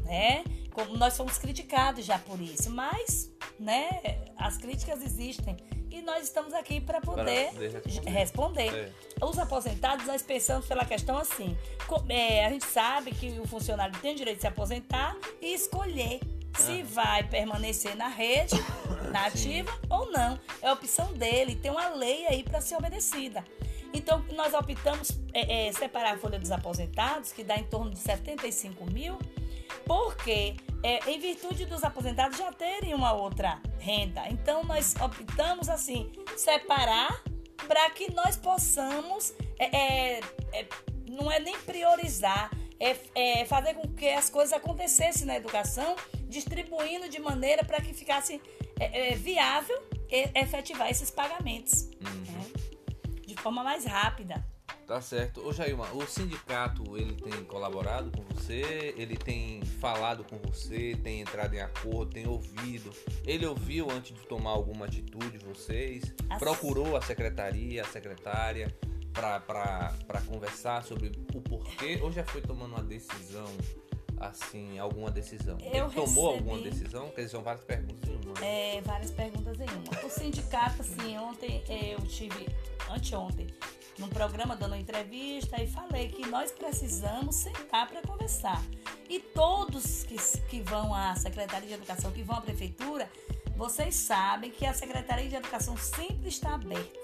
Né? 0.05 0.45
Como 0.73 0.97
nós 0.97 1.17
fomos 1.17 1.39
criticados 1.39 2.05
já 2.05 2.19
por 2.19 2.41
isso, 2.41 2.71
mas 2.71 3.31
né, 3.63 4.01
as 4.37 4.59
críticas 4.59 5.03
existem 5.03 5.57
e 5.91 6.01
nós 6.01 6.25
estamos 6.25 6.55
aqui 6.55 6.81
para 6.81 7.01
poder, 7.01 7.51
responder. 7.53 8.11
responder. 8.11 8.93
É. 9.21 9.25
Os 9.25 9.39
aposentados, 9.39 10.07
nós 10.07 10.23
pensamos 10.23 10.67
pela 10.67 10.85
questão 10.85 11.19
assim: 11.19 11.57
é, 12.09 12.47
a 12.47 12.49
gente 12.49 12.65
sabe 12.65 13.13
que 13.13 13.39
o 13.39 13.47
funcionário 13.47 13.97
tem 14.01 14.15
o 14.15 14.17
direito 14.17 14.37
de 14.37 14.43
se 14.43 14.49
aposentar 14.49 15.17
e 15.41 15.53
escolher 15.53 16.21
se 16.57 16.83
vai 16.83 17.23
permanecer 17.25 17.95
na 17.97 18.09
rede, 18.09 18.57
na 19.11 19.27
ativa 19.27 19.71
ou 19.89 20.11
não. 20.11 20.39
É 20.61 20.69
a 20.69 20.73
opção 20.73 21.13
dele, 21.13 21.57
tem 21.57 21.71
uma 21.71 21.89
lei 21.91 22.27
aí 22.27 22.43
para 22.43 22.61
ser 22.61 22.77
obedecida. 22.77 23.45
Então, 23.93 24.25
nós 24.35 24.55
optamos 24.55 25.19
é, 25.35 25.69
é, 25.69 25.73
separar 25.73 26.15
a 26.15 26.19
folha 26.19 26.39
dos 26.39 26.51
aposentados, 26.51 27.33
que 27.33 27.45
dá 27.45 27.57
em 27.57 27.65
torno 27.65 27.91
de 27.91 27.99
75 27.99 28.91
mil, 28.91 29.19
porque 29.85 30.57
é, 30.83 31.11
em 31.11 31.19
virtude 31.19 31.65
dos 31.65 31.85
aposentados 31.85 32.39
já 32.39 32.53
terem 32.53 32.95
uma 32.95 33.13
outra 33.13 33.61
renda. 33.79 34.29
Então, 34.29 34.65
nós 34.65 34.95
optamos 34.97 35.69
assim, 35.69 36.11
separar 36.37 37.23
para 37.67 37.89
que 37.91 38.13
nós 38.13 38.37
possamos, 38.37 39.33
é, 39.59 39.77
é, 39.77 40.21
é, 40.53 40.69
não 41.09 41.31
é 41.31 41.39
nem 41.39 41.59
priorizar, 41.61 42.51
é, 42.81 42.97
é 43.15 43.45
fazer 43.45 43.75
com 43.75 43.89
que 43.95 44.09
as 44.09 44.29
coisas 44.29 44.53
acontecessem 44.53 45.27
na 45.27 45.37
educação, 45.37 45.95
distribuindo 46.29 47.09
de 47.09 47.21
maneira 47.21 47.65
para 47.65 47.81
que 47.81 47.95
ficasse 47.95 48.41
é, 48.79 49.15
viável 49.15 49.81
efetivar 50.35 50.91
esses 50.91 51.11
pagamentos 51.11 51.89
né? 51.99 52.53
de 53.27 53.35
forma 53.35 53.63
mais 53.65 53.85
rápida. 53.85 54.45
Tá 54.93 55.01
certo. 55.01 55.41
Ô 55.49 55.55
Jailma, 55.55 55.91
o 55.95 56.07
sindicato 56.07 56.99
ele 56.99 57.15
tem 57.15 57.45
colaborado 57.45 58.11
com 58.11 58.23
você, 58.35 58.93
ele 58.99 59.17
tem 59.17 59.63
falado 59.81 60.23
com 60.23 60.37
você, 60.37 60.95
tem 61.03 61.23
entrado 61.23 61.55
em 61.55 61.61
acordo, 61.61 62.13
tem 62.13 62.29
ouvido. 62.29 62.91
Ele 63.25 63.47
ouviu 63.47 63.91
antes 63.91 64.15
de 64.15 64.21
tomar 64.27 64.51
alguma 64.51 64.85
atitude 64.85 65.39
vocês? 65.39 66.03
As- 66.29 66.39
Procurou 66.39 66.95
a 66.95 67.01
secretaria, 67.01 67.81
a 67.81 67.87
secretária 67.87 68.69
para 69.15 70.21
conversar 70.27 70.85
sobre 70.85 71.11
o 71.35 71.41
porquê 71.41 71.99
ou 72.03 72.13
já 72.13 72.23
foi 72.25 72.43
tomando 72.43 72.75
uma 72.75 72.83
decisão 72.85 73.47
assim, 74.19 74.79
alguma 74.79 75.11
decisão? 75.11 75.57
Eu 75.63 75.87
ele 75.87 75.95
tomou 75.95 76.33
recebi- 76.33 76.51
alguma 76.51 76.59
decisão? 76.71 77.07
Porque 77.07 77.27
são 77.29 77.43
várias 77.43 77.65
perguntas 77.65 78.11
em 78.11 78.29
uma. 78.29 78.45
É, 78.45 78.81
várias 78.83 79.11
perguntas 79.11 79.59
em 79.59 79.65
uma. 79.65 80.05
O 80.07 80.11
sindicato, 80.11 80.83
assim, 80.83 81.17
ontem 81.17 81.65
eu 81.69 81.99
tive, 82.07 82.47
anteontem, 82.91 83.47
num 84.03 84.09
programa 84.09 84.57
dando 84.57 84.73
uma 84.73 84.79
entrevista 84.79 85.63
e 85.63 85.67
falei 85.69 86.09
que 86.09 86.27
nós 86.29 86.51
precisamos 86.51 87.37
sentar 87.37 87.89
para 87.89 88.03
conversar. 88.03 88.61
E 89.09 89.21
todos 89.21 90.03
que, 90.03 90.17
que 90.49 90.61
vão 90.61 90.93
à 90.93 91.15
Secretaria 91.15 91.69
de 91.69 91.75
Educação, 91.75 92.11
que 92.11 92.23
vão 92.23 92.37
à 92.37 92.41
Prefeitura, 92.41 93.09
vocês 93.57 93.95
sabem 93.95 94.51
que 94.51 94.67
a 94.67 94.75
Secretaria 94.75 95.29
de 95.29 95.37
Educação 95.37 95.77
sempre 95.77 96.29
está 96.29 96.55
aberta. 96.55 96.99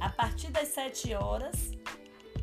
A 0.00 0.08
partir 0.08 0.48
das 0.48 0.68
7 0.68 1.14
horas, 1.14 1.70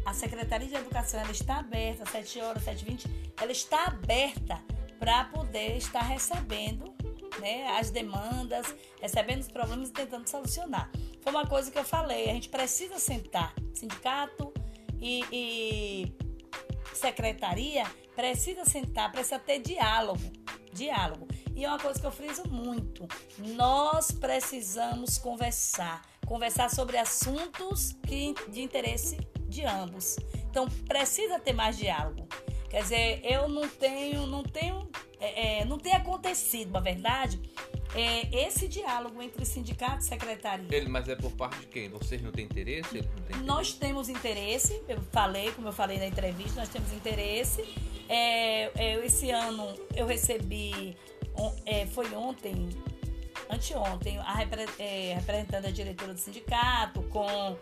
a 0.06 0.14
Secretaria 0.14 0.68
de 0.68 0.76
Educação 0.76 1.20
ela 1.20 1.32
está 1.32 1.58
aberta, 1.58 2.04
às 2.04 2.10
7 2.10 2.40
horas, 2.40 2.64
7h20, 2.64 3.10
ela 3.42 3.52
está 3.52 3.88
aberta 3.88 4.64
para 4.98 5.26
poder 5.26 5.76
estar 5.76 6.02
recebendo 6.02 6.96
né, 7.42 7.78
as 7.78 7.92
demandas, 7.92 8.74
recebendo 9.02 9.42
os 9.42 9.50
problemas 9.50 9.90
e 9.90 9.92
tentando 9.92 10.30
solucionar. 10.30 10.90
Foi 11.22 11.32
uma 11.32 11.46
coisa 11.46 11.70
que 11.72 11.78
eu 11.78 11.84
falei, 11.84 12.30
a 12.30 12.34
gente 12.34 12.50
precisa 12.50 13.00
sentar, 13.00 13.54
sindicato 13.74 14.54
e, 15.02 15.24
e 15.32 16.18
secretaria 16.94 17.86
precisa 18.18 18.66
sentar, 18.66 19.12
precisa 19.12 19.38
ter 19.38 19.60
diálogo, 19.60 20.24
diálogo. 20.74 21.28
E 21.56 21.64
é 21.64 21.70
uma 21.70 21.78
coisa 21.78 22.00
que 22.00 22.06
eu 22.06 22.12
friso 22.12 22.44
muito, 22.50 23.08
nós 23.56 24.12
precisamos 24.12 25.20
conversar, 25.20 26.02
conversar 26.26 26.72
sobre 26.72 26.98
assuntos 26.98 27.96
que, 28.08 28.34
de 28.50 28.62
interesse 28.62 29.18
de 29.48 29.64
ambos. 29.64 30.18
Então 30.50 30.68
precisa 30.88 31.40
ter 31.40 31.54
mais 31.54 31.78
diálogo. 31.78 32.28
Quer 32.70 32.82
dizer, 32.82 33.22
eu 33.24 33.48
não 33.48 33.70
tenho, 33.70 34.26
não 34.26 34.42
tenho, 34.42 34.90
é, 35.20 35.60
é, 35.60 35.66
não 35.66 35.78
tem 35.78 35.94
acontecido, 35.94 36.72
na 36.72 36.80
verdade, 36.80 37.40
é, 37.96 38.46
esse 38.46 38.68
diálogo 38.68 39.22
entre 39.22 39.46
sindicato 39.46 40.00
e 40.00 40.04
secretaria. 40.06 40.68
Ele, 40.70 40.90
mas 40.90 41.08
é 41.08 41.16
por 41.16 41.32
parte 41.32 41.60
de 41.62 41.68
quem? 41.68 41.90
Vocês 41.90 42.22
não 42.22 42.32
têm 42.32 42.46
interesse? 42.46 42.96
Não 42.96 43.24
têm 43.24 43.42
Nós 43.44 43.74
temos 43.74 44.10
interesse, 44.10 44.82
eu 44.88 45.02
falei, 45.12 45.52
como 45.52 45.68
eu 45.68 45.74
falei 45.74 45.98
na 45.98 46.06
entrevista, 46.08 46.60
nós 46.60 46.70
temos 46.70 46.92
interesse. 46.94 47.64
É, 48.10 48.72
é, 48.82 49.06
esse 49.06 49.30
ano 49.32 49.74
eu 49.96 50.06
recebi, 50.06 50.96
é, 51.66 51.86
foi 51.88 52.14
ontem, 52.16 52.70
anteontem, 53.50 54.18
a 54.20 54.34
repre- 54.34 54.66
é, 54.80 55.14
representante 55.16 55.64
da 55.64 55.70
diretora 55.72 56.14
do 56.14 56.20
sindicato, 56.20 57.02
com, 57.04 57.58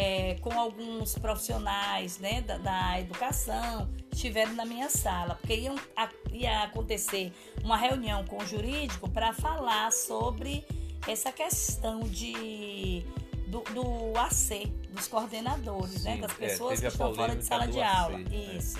é, 0.00 0.36
com 0.40 0.52
alguns 0.56 1.18
profissionais 1.18 2.18
né, 2.20 2.40
da, 2.42 2.56
da 2.58 3.00
educação, 3.00 3.88
estiveram 4.12 4.52
na 4.54 4.64
minha 4.64 4.88
sala, 4.88 5.34
porque 5.34 5.56
iam, 5.56 5.74
a- 5.96 6.08
ia 6.30 6.62
acontecer 6.62 7.32
uma 7.64 7.76
reunião 7.76 8.24
com 8.24 8.36
o 8.36 8.46
jurídico 8.46 9.10
para 9.10 9.32
falar 9.32 9.90
sobre 9.90 10.64
essa 11.06 11.32
questão 11.32 12.00
de 12.00 13.02
do, 13.48 13.60
do 13.74 14.16
AC, 14.20 14.66
dos 14.90 15.08
coordenadores, 15.08 16.04
né? 16.04 16.14
Sim, 16.14 16.20
Das 16.20 16.32
é, 16.32 16.34
pessoas 16.34 16.70
teve 16.80 16.82
que 16.82 16.92
estão 16.92 17.14
fora 17.14 17.34
de 17.34 17.44
sala 17.44 17.66
de 17.66 17.80
AC, 17.80 17.96
aula. 17.98 18.20
é. 18.20 18.56
Isso. 18.56 18.78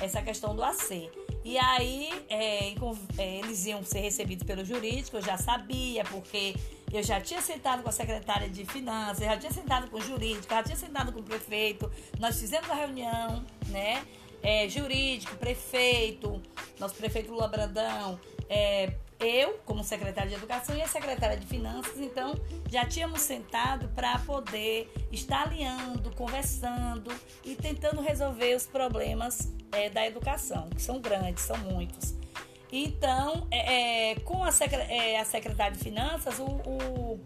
Essa 0.00 0.22
questão 0.22 0.54
do 0.54 0.62
AC. 0.62 1.10
E 1.44 1.58
aí, 1.58 2.10
é, 2.28 2.74
é, 3.18 3.38
eles 3.38 3.66
iam 3.66 3.82
ser 3.82 4.00
recebidos 4.00 4.46
pelo 4.46 4.64
jurídico, 4.64 5.16
eu 5.16 5.22
já 5.22 5.36
sabia, 5.36 6.04
porque 6.04 6.54
eu 6.96 7.02
já 7.02 7.20
tinha 7.20 7.40
sentado 7.40 7.82
com 7.82 7.88
a 7.88 7.92
secretária 7.92 8.48
de 8.48 8.64
finanças, 8.64 9.24
já 9.24 9.36
tinha 9.36 9.52
sentado 9.52 9.90
com 9.90 9.98
o 9.98 10.00
jurídico, 10.00 10.46
já 10.48 10.62
tinha 10.62 10.76
sentado 10.76 11.12
com 11.12 11.20
o 11.20 11.22
prefeito, 11.22 11.90
nós 12.18 12.38
fizemos 12.38 12.70
a 12.70 12.74
reunião, 12.74 13.44
né? 13.68 14.04
É, 14.42 14.68
jurídico, 14.68 15.34
prefeito, 15.36 16.40
nosso 16.78 16.94
prefeito 16.94 17.32
Lula 17.32 17.48
Brandão, 17.48 18.20
é, 18.48 18.92
eu, 19.18 19.58
como 19.64 19.82
secretária 19.82 20.28
de 20.28 20.36
Educação, 20.36 20.76
e 20.76 20.82
a 20.82 20.86
secretária 20.86 21.36
de 21.36 21.46
Finanças, 21.46 21.98
então 21.98 22.34
já 22.70 22.84
tínhamos 22.84 23.22
sentado 23.22 23.88
para 23.88 24.18
poder 24.18 24.92
estar 25.10 25.46
alinhando, 25.46 26.10
conversando 26.10 27.10
e 27.42 27.56
tentando 27.56 28.02
resolver 28.02 28.54
os 28.54 28.66
problemas 28.66 29.52
é, 29.72 29.88
da 29.88 30.06
educação, 30.06 30.68
que 30.70 30.82
são 30.82 31.00
grandes, 31.00 31.42
são 31.42 31.56
muitos. 31.58 32.14
Então, 32.76 33.46
é, 33.52 34.10
é, 34.10 34.14
com 34.16 34.42
a, 34.42 34.50
é, 34.88 35.20
a 35.20 35.24
secretária 35.24 35.76
de 35.76 35.78
Finanças, 35.78 36.40
o, 36.40 36.44
o 36.44 37.20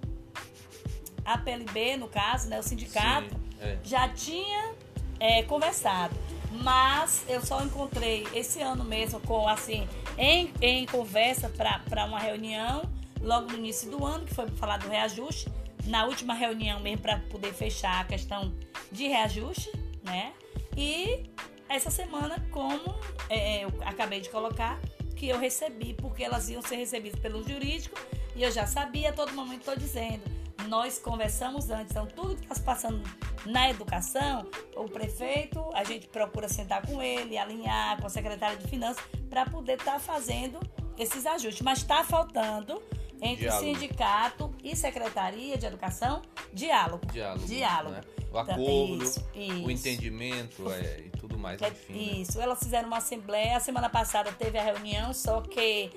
a 1.25 1.39
PLB, 1.39 1.97
no 1.97 2.07
caso, 2.07 2.51
né, 2.51 2.59
o 2.59 2.63
sindicato, 2.63 3.35
Sim, 3.35 3.41
é. 3.63 3.79
já 3.83 4.07
tinha 4.11 4.75
é, 5.19 5.43
conversado. 5.45 6.15
Mas 6.53 7.25
eu 7.27 7.41
só 7.41 7.63
encontrei 7.63 8.27
esse 8.35 8.61
ano 8.61 8.85
mesmo 8.85 9.21
com 9.21 9.49
assim 9.49 9.89
em, 10.19 10.53
em 10.61 10.85
conversa 10.85 11.49
para 11.49 12.05
uma 12.05 12.19
reunião 12.19 12.83
logo 13.19 13.51
no 13.51 13.57
início 13.57 13.91
do 13.91 14.05
ano, 14.05 14.27
que 14.27 14.35
foi 14.35 14.45
para 14.47 14.57
falar 14.57 14.77
do 14.79 14.89
reajuste. 14.89 15.51
Na 15.87 16.05
última 16.05 16.35
reunião 16.35 16.79
mesmo 16.81 17.01
para 17.01 17.21
poder 17.31 17.55
fechar 17.55 18.03
a 18.03 18.05
questão 18.05 18.53
de 18.93 19.09
reajuste, 19.09 19.73
né? 20.03 20.35
E 20.77 21.31
essa 21.71 21.91
semana, 21.91 22.37
como 22.51 22.95
é, 23.31 23.65
eu 23.65 23.73
acabei 23.85 24.21
de 24.21 24.29
colocar, 24.29 24.79
que 25.19 25.29
eu 25.29 25.39
recebi, 25.39 25.95
porque 25.95 26.23
elas 26.23 26.49
iam 26.49 26.63
ser 26.63 26.77
recebidas 26.77 27.19
pelo 27.21 27.43
jurídico, 27.47 27.99
e 28.37 28.43
eu 28.43 28.51
já 28.53 28.67
sabia, 28.67 29.11
a 29.11 29.13
todo 29.13 29.33
momento 29.33 29.61
estou 29.61 29.77
dizendo. 29.77 30.23
Nós 30.69 30.99
conversamos 30.99 31.71
antes, 31.71 31.91
então 31.91 32.07
tudo 32.07 32.37
que 32.37 32.43
está 32.43 32.55
se 32.55 32.63
passando 32.63 33.03
na 33.47 33.71
educação, 33.71 34.47
o 34.77 34.85
prefeito, 34.85 35.61
a 35.75 35.83
gente 35.83 36.07
procura 36.09 36.49
sentar 36.49 36.87
com 36.87 37.03
ele, 37.03 37.37
alinhar 37.37 38.01
com 38.01 38.07
a 38.07 38.11
secretária 38.11 38.57
de 38.57 38.67
finanças, 38.69 39.03
para 39.29 39.45
poder 39.47 39.79
estar 39.79 39.99
fazendo 39.99 40.59
esses 40.97 41.27
ajustes. 41.27 41.63
Mas 41.63 41.79
está 41.79 42.05
faltando 42.05 42.83
entre 43.21 43.47
Diálogo. 43.47 43.65
sindicato 43.65 44.55
e 44.63 44.77
secretaria 44.77 45.57
de 45.59 45.67
educação 45.67 46.23
diálogo. 46.53 47.07
Diálogo. 47.07 47.47
Diálogo. 47.47 47.95
né? 47.95 48.01
O 48.31 48.41
Então, 48.41 48.41
acordo, 48.41 49.03
isso, 49.05 49.27
o 49.35 49.41
isso. 49.41 49.71
entendimento 49.71 50.71
é, 50.73 51.01
mais, 51.38 51.61
Que- 51.61 51.68
enfim. 51.68 51.92
né? 51.92 51.98
Isso, 52.20 52.40
elas 52.40 52.59
fizeram 52.59 52.88
uma 52.88 52.98
assembleia. 52.98 53.57
A 53.57 53.61
semana 53.61 53.88
passada 53.88 54.31
teve 54.33 54.59
a 54.59 54.62
reunião, 54.62 55.12
só 55.14 55.40
que 55.40 55.90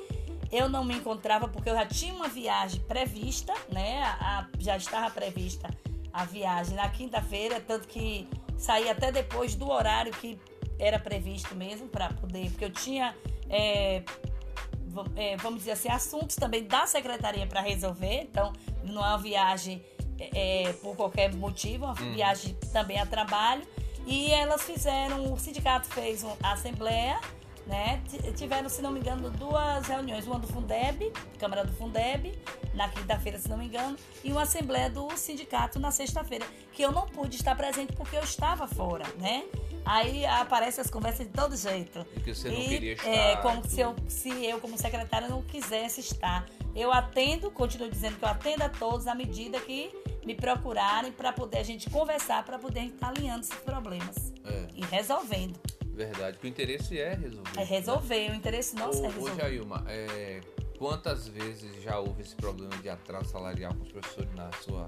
eu 0.51 0.69
não 0.69 0.84
me 0.84 0.95
encontrava 0.95 1.47
porque 1.47 1.69
eu 1.69 1.75
já 1.75 1.86
tinha 1.86 2.13
uma 2.13 2.27
viagem 2.27 2.80
prevista, 2.82 3.54
né? 3.71 4.01
A- 4.04 4.47
já 4.60 4.77
estava 4.77 5.10
prevista 5.10 5.69
a 6.13 6.25
viagem 6.25 6.75
na 6.75 6.89
quinta-feira, 6.89 7.60
tanto 7.62 7.88
que 7.88 8.27
saí 8.58 8.89
até 8.89 9.12
depois 9.12 9.56
do 9.56 9.69
horário 9.69 10.12
que 10.12 10.38
era 10.77 10.99
previsto 10.99 11.56
mesmo 11.56 11.88
para 11.88 12.10
poder, 12.13 12.49
porque 12.51 12.65
eu 12.65 12.71
tinha 12.71 13.15
é, 13.49 14.04
é, 15.15 15.38
vamos 15.38 15.60
dizer 15.60 15.71
assim, 15.71 15.89
assuntos 15.89 16.36
também 16.36 16.65
da 16.65 16.86
secretaria 16.86 17.45
para 17.47 17.62
resolver. 17.62 18.21
Então, 18.23 18.51
não 18.84 19.04
é 19.04 19.08
uma 19.10 19.17
viagem 19.17 19.84
é, 20.19 20.63
é, 20.69 20.73
por 20.73 20.95
qualquer 20.95 21.34
motivo, 21.34 21.86
é 21.86 21.88
uma 21.88 22.01
Uhum. 22.01 22.13
viagem 22.13 22.54
também 22.71 22.99
a 22.99 23.06
trabalho. 23.06 23.65
E 24.06 24.32
elas 24.32 24.64
fizeram, 24.64 25.32
o 25.32 25.40
sindicato 25.40 25.88
fez 25.88 26.24
uma 26.24 26.36
assembleia, 26.44 27.20
né? 27.68 28.02
Tiveram, 28.36 28.68
se 28.70 28.82
não 28.82 28.92
me 28.92 29.00
engano, 29.00 29.30
duas 29.30 29.88
reuniões, 29.88 30.26
uma 30.26 30.40
do 30.40 30.48
Fundeb, 30.48 31.12
Câmara 31.38 31.64
do 31.64 31.72
Fundeb, 31.74 32.38
na 32.74 32.90
quinta-feira, 32.90 33.38
se 33.38 33.48
não 33.48 33.58
me 33.58 33.66
engano, 33.66 33.96
e 34.24 34.32
uma 34.32 34.44
assembleia 34.44 34.90
do 34.90 35.10
sindicato 35.16 35.80
na 35.80 35.92
sexta-feira, 35.92 36.46
que 36.74 36.82
eu 36.82 36.92
não 36.92 37.08
pude 37.08 37.36
estar 37.36 37.56
presente 37.56 37.94
porque 37.94 38.16
eu 38.16 38.24
estava 38.24 38.68
fora, 38.68 39.06
né? 39.20 39.44
Aí 39.86 40.26
aparecem 40.26 40.82
as 40.82 40.90
conversas 40.90 41.26
de 41.26 41.34
todo 41.34 41.56
jeito. 41.56 42.06
E 42.16 42.20
que 42.20 42.34
você 42.34 42.50
não 42.50 42.60
E, 42.60 42.68
queria 42.68 42.94
estar. 42.94 43.10
É, 43.10 43.36
como 43.38 43.68
se 43.68 43.80
eu, 43.80 43.96
se 44.08 44.46
eu, 44.46 44.60
como 44.60 44.78
secretária, 44.78 45.28
não 45.28 45.42
quisesse 45.42 46.02
estar. 46.02 46.46
Eu 46.76 46.92
atendo, 46.92 47.50
continuo 47.52 47.90
dizendo 47.90 48.18
que 48.18 48.24
eu 48.24 48.30
atendo 48.30 48.64
a 48.64 48.70
todos 48.70 49.08
à 49.08 49.16
medida 49.16 49.60
que 49.60 49.92
me 50.26 50.36
procurarem 50.36 51.12
para 51.12 51.34
poder 51.34 51.58
a 51.60 51.64
gente 51.64 51.90
conversar, 51.90 52.44
para 52.46 52.60
poder 52.60 52.82
estar 52.86 53.10
alinhando 53.10 53.42
esses 53.42 53.56
problemas 53.60 54.34
É, 54.46 54.68
e 54.76 54.86
resolvendo. 54.86 55.60
verdade. 55.94 56.38
Que 56.38 56.46
o 56.46 56.50
interesse 56.50 57.00
é 57.00 57.14
resolver. 57.16 57.60
É 57.60 57.64
resolver, 57.64 58.32
o 58.32 58.36
interesse 58.36 58.76
nosso 58.76 59.00
é 59.00 59.08
Ô, 59.08 59.10
ô 59.10 59.12
resolver. 59.14 59.42
Jailma, 59.42 59.84
é, 59.88 60.42
quantas 60.78 61.28
vezes 61.28 61.82
já 61.84 62.00
houve 62.00 62.22
esse 62.22 62.36
problema 62.36 62.76
de 62.78 62.90
atraso 62.90 63.30
salarial 63.30 63.74
com 63.74 63.84
os 63.84 63.92
professores 63.92 64.34
na 64.36 64.52
sua. 64.62 64.88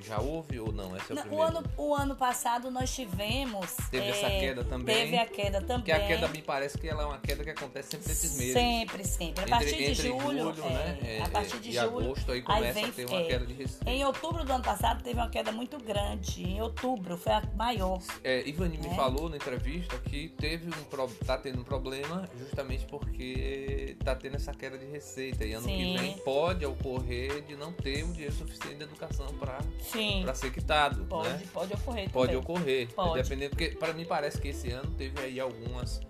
Já 0.00 0.20
houve 0.20 0.58
ou 0.60 0.72
não? 0.72 0.96
Esse 0.96 1.12
é 1.12 1.14
o 1.14 1.24
Não, 1.26 1.34
o, 1.34 1.42
ano, 1.42 1.62
o 1.76 1.94
ano 1.94 2.16
passado 2.16 2.70
nós 2.70 2.94
tivemos. 2.94 3.72
Teve 3.90 4.06
é, 4.06 4.10
essa 4.10 4.28
queda 4.28 4.64
também? 4.64 4.94
Teve 4.96 5.16
a 5.18 5.26
queda 5.26 5.60
também. 5.60 5.76
Porque 5.78 5.92
a 5.92 6.06
queda 6.06 6.28
me 6.28 6.42
parece 6.42 6.78
que 6.78 6.88
ela 6.88 7.02
é 7.02 7.06
uma 7.06 7.18
queda 7.18 7.44
que 7.44 7.50
acontece 7.50 7.90
sempre 7.90 8.08
nesses 8.08 8.36
meses. 8.36 8.52
Sempre, 8.52 9.04
sempre. 9.04 9.40
A 9.40 9.42
Entre- 9.44 9.50
partir 9.50 9.76
de 9.76 9.84
entre 9.84 10.08
julho, 10.08 10.50
é, 10.50 10.68
né? 10.70 10.98
É, 11.02 11.22
a 11.22 11.28
partir 11.28 11.58
de 11.60 11.68
e 11.70 11.72
julho, 11.72 11.98
agosto 12.00 12.32
aí 12.32 12.38
aí 12.38 12.42
começa 12.42 12.72
vem- 12.74 12.84
a 12.84 12.92
ter 12.92 13.04
uma 13.06 13.20
é. 13.20 13.24
queda 13.24 13.46
de 13.46 13.52
receita. 13.54 13.90
Em 13.90 14.04
outubro 14.04 14.44
do 14.44 14.52
ano 14.52 14.64
passado 14.64 15.02
teve 15.02 15.18
uma 15.18 15.30
queda 15.30 15.52
muito 15.52 15.78
grande. 15.78 16.42
Em 16.42 16.60
outubro 16.60 17.16
foi 17.16 17.32
a 17.32 17.42
maior. 17.56 18.00
É, 18.22 18.46
Ivani 18.48 18.78
me 18.78 18.86
É. 18.88 18.94
falou 18.94 19.28
na 19.28 19.36
entrevista 19.36 19.96
que 19.98 20.28
teve 20.30 20.68
um 20.68 20.84
tá 21.24 21.38
tendo 21.38 21.60
um 21.60 21.64
problema 21.64 22.28
justamente 22.38 22.84
porque 22.86 23.96
tá 24.04 24.14
tendo 24.14 24.36
essa 24.36 24.52
queda 24.52 24.78
de 24.78 24.86
receita. 24.86 25.44
E 25.44 25.52
ano 25.52 25.64
Sim. 25.66 25.76
que 25.76 25.98
vem 25.98 26.18
pode 26.18 26.64
ocorrer 26.66 27.42
de 27.42 27.56
não 27.56 27.72
ter 27.72 28.04
o 28.04 28.08
dinheiro 28.12 28.32
suficiente 28.34 28.76
de 28.76 28.82
educação 28.84 29.26
para 29.38 29.58
Sim. 29.84 30.24
ser 30.34 30.52
quitado. 30.52 31.04
Pode, 31.04 31.28
né? 31.28 31.42
pode 31.52 31.72
ocorrer 31.74 32.10
Pode 32.10 32.32
também. 32.32 32.36
ocorrer. 32.42 32.88
Pode. 32.94 33.22
Dependendo, 33.22 33.50
porque 33.50 33.68
para 33.70 33.92
mim 33.92 34.04
parece 34.04 34.40
que 34.40 34.48
esse 34.48 34.70
ano 34.70 34.90
teve 34.92 35.20
aí 35.20 35.38
algumas. 35.40 36.00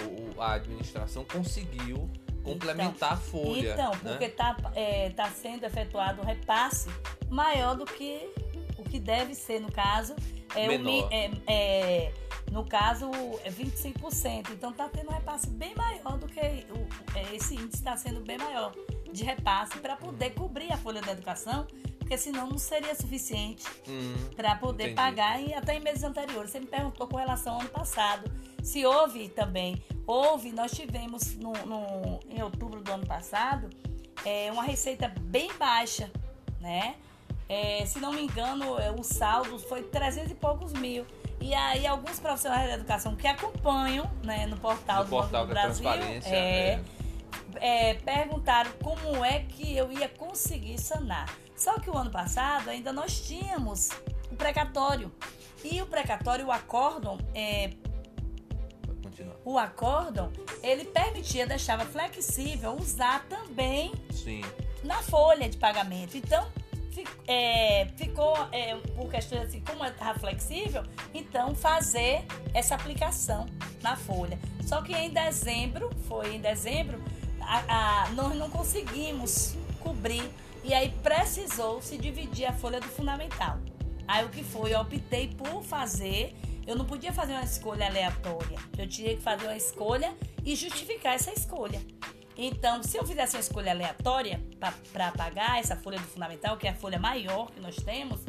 o- 0.00 0.36
o- 0.38 0.42
a 0.42 0.54
administração 0.54 1.24
conseguiu 1.24 2.10
complementar 2.42 3.12
a 3.12 3.16
folha. 3.16 3.72
Então, 3.72 3.90
né? 4.02 4.10
porque 4.10 4.24
está 4.24 4.54
tá 5.16 5.30
sendo 5.30 5.64
efetuado 5.64 6.20
um 6.20 6.24
repasse 6.24 6.88
maior 7.30 7.74
do 7.76 7.84
que 7.84 8.28
o 8.76 8.82
que 8.82 8.98
deve 8.98 9.34
ser, 9.34 9.60
no 9.60 9.70
caso. 9.70 10.14
É, 10.54 10.66
o 10.66 10.68
Menor. 10.68 10.84
mi- 10.84 11.06
é, 11.10 11.30
é, 11.46 12.12
no 12.50 12.64
caso, 12.66 13.10
é 13.44 13.50
25%. 13.50 14.50
Então, 14.52 14.70
está 14.70 14.88
tendo 14.88 15.10
um 15.10 15.14
repasse 15.14 15.48
bem 15.48 15.74
maior 15.74 16.18
do 16.18 16.26
que. 16.26 16.40
O, 16.40 17.16
é, 17.16 17.34
esse 17.34 17.54
índice 17.54 17.76
está 17.76 17.96
sendo 17.96 18.20
bem 18.20 18.36
maior 18.38 18.72
de 19.12 19.24
repasse 19.24 19.78
para 19.78 19.96
poder 19.96 20.30
cobrir 20.30 20.72
a 20.72 20.76
folha 20.76 21.00
da 21.00 21.12
educação, 21.12 21.66
porque 22.04 22.18
senão 22.18 22.46
não 22.46 22.58
seria 22.58 22.94
suficiente 22.94 23.64
Hum, 23.88 24.14
para 24.36 24.54
poder 24.56 24.90
Entendi. 24.90 24.94
pagar 24.96 25.40
e 25.42 25.54
até 25.54 25.74
em 25.74 25.80
meses 25.80 26.04
anteriores. 26.04 26.50
Você 26.50 26.60
me 26.60 26.66
perguntou 26.66 27.06
com 27.08 27.16
relação 27.16 27.54
ao 27.54 27.60
ano 27.60 27.70
passado. 27.70 28.30
Se 28.62 28.84
houve 28.84 29.30
também, 29.30 29.82
houve, 30.06 30.52
nós 30.52 30.70
tivemos 30.72 31.34
no, 31.36 31.52
no- 31.64 32.20
em 32.28 32.42
outubro 32.42 32.82
do 32.82 32.92
ano 32.92 33.06
passado 33.06 33.70
é, 34.24 34.52
uma 34.52 34.62
receita 34.62 35.08
bem 35.18 35.50
baixa, 35.58 36.10
né? 36.60 36.94
É, 37.48 37.84
se 37.86 37.98
não 37.98 38.12
me 38.12 38.22
engano, 38.22 38.78
é, 38.78 38.90
o 38.90 39.02
saldo 39.02 39.58
foi 39.58 39.82
300 39.82 40.30
e 40.32 40.34
poucos 40.34 40.72
mil. 40.74 41.06
E 41.40 41.54
aí, 41.54 41.86
alguns 41.86 42.20
profissionais 42.20 42.68
da 42.68 42.74
educação 42.74 43.16
que 43.16 43.26
acompanham 43.26 44.10
né, 44.22 44.46
no 44.46 44.56
portal 44.58 44.98
no 44.98 45.04
do 45.04 45.10
portal 45.10 45.46
Banco 45.46 45.46
do 45.46 45.54
Brasil 45.54 45.84
transparência. 45.84 46.28
é, 46.34 46.80
é, 47.60 47.94
perguntaram 47.94 48.70
como 48.82 49.22
é 49.24 49.40
que 49.40 49.74
eu 49.76 49.90
ia 49.92 50.08
conseguir 50.08 50.78
sanar. 50.78 51.26
Só 51.64 51.78
que 51.78 51.88
o 51.88 51.96
ano 51.96 52.10
passado 52.10 52.68
ainda 52.68 52.92
nós 52.92 53.22
tínhamos 53.26 53.88
o 54.30 54.36
precatório. 54.36 55.10
E 55.64 55.80
o 55.80 55.86
precatório, 55.86 56.44
o 56.48 56.52
acórdão, 56.52 57.16
é, 57.34 57.70
o 59.46 59.58
acórdão, 59.58 60.30
ele 60.62 60.84
permitia, 60.84 61.46
deixava 61.46 61.86
flexível 61.86 62.76
usar 62.78 63.24
também 63.30 63.94
Sim. 64.12 64.42
na 64.82 65.00
folha 65.02 65.48
de 65.48 65.56
pagamento. 65.56 66.18
Então, 66.18 66.46
é, 67.26 67.88
ficou, 67.96 68.36
é, 68.52 68.76
por 68.94 69.10
questão 69.10 69.40
assim, 69.40 69.62
como 69.62 69.82
estava 69.86 70.18
flexível, 70.18 70.82
então 71.14 71.54
fazer 71.54 72.26
essa 72.52 72.74
aplicação 72.74 73.46
na 73.80 73.96
folha. 73.96 74.38
Só 74.66 74.82
que 74.82 74.92
em 74.94 75.08
dezembro, 75.08 75.88
foi 76.06 76.34
em 76.34 76.40
dezembro, 76.42 77.02
a- 77.40 78.02
a- 78.04 78.10
nós 78.10 78.34
não 78.36 78.50
conseguimos 78.50 79.56
cobrir 79.80 80.30
e 80.64 80.72
aí 80.72 80.90
precisou 81.02 81.82
se 81.82 81.98
dividir 81.98 82.46
a 82.46 82.52
folha 82.52 82.80
do 82.80 82.88
fundamental. 82.88 83.58
Aí 84.08 84.24
o 84.24 84.30
que 84.30 84.42
foi? 84.42 84.74
Eu 84.74 84.80
optei 84.80 85.28
por 85.28 85.62
fazer. 85.62 86.34
Eu 86.66 86.74
não 86.74 86.86
podia 86.86 87.12
fazer 87.12 87.34
uma 87.34 87.44
escolha 87.44 87.86
aleatória. 87.86 88.58
Eu 88.78 88.88
tinha 88.88 89.14
que 89.14 89.20
fazer 89.20 89.44
uma 89.44 89.56
escolha 89.56 90.14
e 90.44 90.56
justificar 90.56 91.14
essa 91.14 91.30
escolha. 91.32 91.80
Então, 92.36 92.82
se 92.82 92.96
eu 92.96 93.06
fizesse 93.06 93.36
uma 93.36 93.40
escolha 93.40 93.72
aleatória 93.72 94.42
para 94.92 95.12
pagar 95.12 95.60
essa 95.60 95.76
folha 95.76 95.98
do 95.98 96.06
fundamental, 96.06 96.56
que 96.56 96.66
é 96.66 96.70
a 96.70 96.74
folha 96.74 96.98
maior 96.98 97.50
que 97.50 97.60
nós 97.60 97.76
temos, 97.76 98.20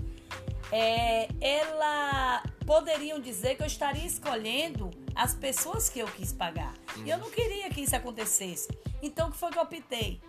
é, 0.72 1.28
ela 1.40 2.44
poderiam 2.66 3.20
dizer 3.20 3.56
que 3.56 3.64
eu 3.64 3.68
estaria 3.68 4.06
escolhendo 4.06 4.92
as 5.16 5.34
pessoas 5.34 5.90
que 5.90 6.00
eu 6.00 6.08
quis 6.08 6.34
pagar. 6.34 6.74
E 7.04 7.10
eu 7.10 7.18
não 7.18 7.32
queria 7.32 7.70
que 7.70 7.82
isso 7.82 7.96
acontecesse. 7.96 8.68
Então, 9.02 9.30
o 9.30 9.32
que 9.32 9.38
foi 9.38 9.52
que 9.52 9.58
eu 9.58 9.64
optei? 9.64 10.22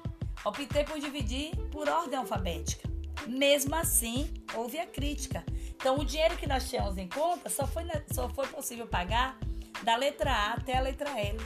Optei 0.47 0.85
por 0.85 0.99
dividir 1.01 1.57
por 1.73 1.89
ordem 1.89 2.19
alfabética. 2.19 2.89
Mesmo 3.27 3.75
assim, 3.75 4.33
houve 4.55 4.79
a 4.79 4.87
crítica. 4.87 5.45
Então, 5.75 5.99
o 5.99 6.05
dinheiro 6.05 6.37
que 6.37 6.47
nós 6.47 6.69
tínhamos 6.71 6.97
em 6.97 7.09
conta 7.09 7.49
só 7.51 7.67
foi, 7.67 7.85
só 8.13 8.29
foi 8.29 8.47
possível 8.47 8.87
pagar 8.87 9.39
da 9.83 9.97
letra 9.97 10.31
A 10.31 10.53
até 10.55 10.77
a 10.77 10.81
letra 10.81 11.11
L. 11.21 11.39